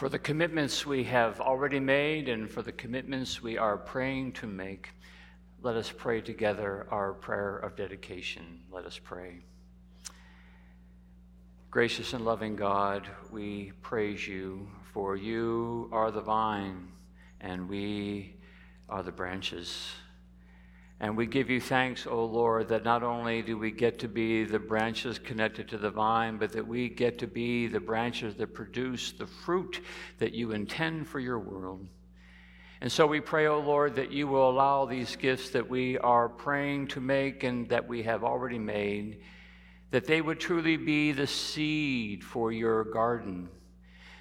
For 0.04 0.10
the 0.10 0.20
commitments 0.20 0.86
we 0.86 1.06
have 1.06 1.39
already 1.39 1.80
made 1.80 2.28
and 2.28 2.51
for 2.51 2.62
the 2.62 2.74
commitments 2.74 3.41
we 3.41 3.58
are 3.58 3.78
praying 3.78 4.34
to 4.34 4.45
make, 4.45 4.89
let 5.62 5.78
us 5.78 5.93
pray 5.95 6.20
together 6.20 6.86
our 6.91 7.14
prayer 7.14 7.56
of 7.60 7.78
dedication. 7.78 8.60
Let 8.70 8.86
us 8.86 8.99
pray. 9.01 9.39
Gracious 11.72 12.12
and 12.12 12.26
loving 12.26 12.58
God, 12.58 13.08
we 13.32 13.72
praise 13.82 14.28
you, 14.28 14.68
for 14.91 15.16
you 15.16 15.88
are 15.93 16.12
the 16.12 16.20
vine, 16.20 16.89
and 17.39 17.70
we 17.70 18.36
are 18.89 19.04
the 19.04 19.12
branches. 19.14 19.89
And 21.04 21.18
we 21.18 21.26
give 21.26 21.49
you 21.49 21.60
thanks, 21.60 22.08
O 22.08 22.24
Lord, 22.24 22.70
that 22.70 22.86
not 22.86 23.04
only 23.04 23.41
do 23.41 23.58
we 23.58 23.72
get 23.72 23.99
to 23.99 24.08
be 24.08 24.45
the 24.45 24.58
branches 24.58 25.20
connected 25.20 25.68
to 25.68 25.78
the 25.78 25.89
vine, 25.89 26.38
but 26.38 26.54
that 26.54 26.66
we 26.66 26.88
get 26.88 27.20
to 27.20 27.28
be 27.28 27.68
the 27.68 27.82
branches 27.82 28.36
that 28.36 28.54
produce 28.54 29.12
the 29.12 29.28
fruit 29.28 29.82
that 30.20 30.32
you 30.32 30.54
intend 30.54 31.06
for 31.06 31.20
your 31.20 31.39
world. 31.39 31.86
And 32.80 32.89
so 32.89 33.06
we 33.06 33.20
pray, 33.20 33.47
O 33.47 33.60
Lord, 33.60 33.97
that 33.97 34.14
you 34.14 34.28
will 34.28 34.49
allow 34.49 34.86
these 34.86 35.18
gifts 35.18 35.49
that 35.49 35.70
we 35.70 35.97
are 35.97 36.30
praying 36.30 36.88
to 36.88 37.01
make 37.01 37.43
and 37.43 37.68
that 37.68 37.86
we 37.86 38.04
have 38.04 38.24
already 38.24 38.58
made, 38.58 39.20
that 39.91 40.08
they 40.08 40.22
would 40.22 40.39
truly 40.39 40.78
be 40.78 41.12
the 41.12 41.28
seed 41.28 42.24
for 42.24 42.54
your 42.54 42.86
garden, 42.86 43.49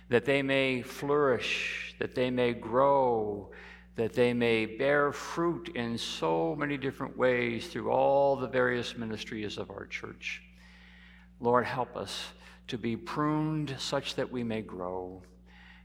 that 0.09 0.24
they 0.24 0.43
may 0.43 0.83
flourish, 0.83 1.95
that 2.01 2.16
they 2.16 2.28
may 2.28 2.53
grow 2.53 3.53
that 3.97 4.14
they 4.14 4.32
may 4.32 4.64
bear 4.64 5.12
fruit 5.12 5.70
in 5.74 5.99
so 5.99 6.57
many 6.57 6.76
different 6.76 7.16
ways 7.16 7.66
through 7.66 7.90
all 7.90 8.36
the 8.36 8.49
various 8.49 8.97
ministries 8.97 9.59
of 9.59 9.70
our 9.70 9.86
church. 9.86 10.43
Lord, 11.40 11.64
help 11.64 11.97
us 11.97 12.28
to 12.68 12.78
be 12.78 12.97
pruned 12.97 13.74
such 13.78 14.14
that 14.14 14.30
we 14.30 14.43
may 14.43 14.62
grow 14.62 15.22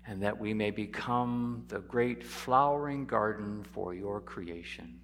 and 0.05 0.23
that 0.23 0.39
we 0.39 0.53
may 0.53 0.71
become 0.71 1.65
the 1.67 1.79
great 1.79 2.23
flowering 2.23 3.05
garden 3.05 3.63
for 3.73 3.93
your 3.93 4.21
creation. 4.21 5.01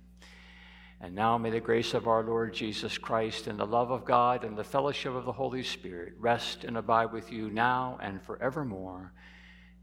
And 1.02 1.14
now 1.14 1.38
may 1.38 1.50
the 1.50 1.60
grace 1.60 1.94
of 1.94 2.08
our 2.08 2.24
Lord 2.24 2.54
Jesus 2.54 2.98
Christ 2.98 3.48
and 3.48 3.60
the 3.60 3.66
love 3.66 3.92
of 3.92 4.06
God 4.06 4.46
and 4.46 4.58
the 4.58 4.64
fellowship 4.64 5.14
of 5.14 5.26
the 5.26 5.34
Holy 5.34 5.64
Spirit 5.64 6.14
rest 6.18 6.64
and 6.64 6.78
abide 6.78 7.12
with 7.12 7.30
you 7.30 7.50
now 7.50 8.00
and 8.02 8.22
forevermore. 8.22 9.12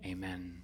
Amen. 0.03 0.60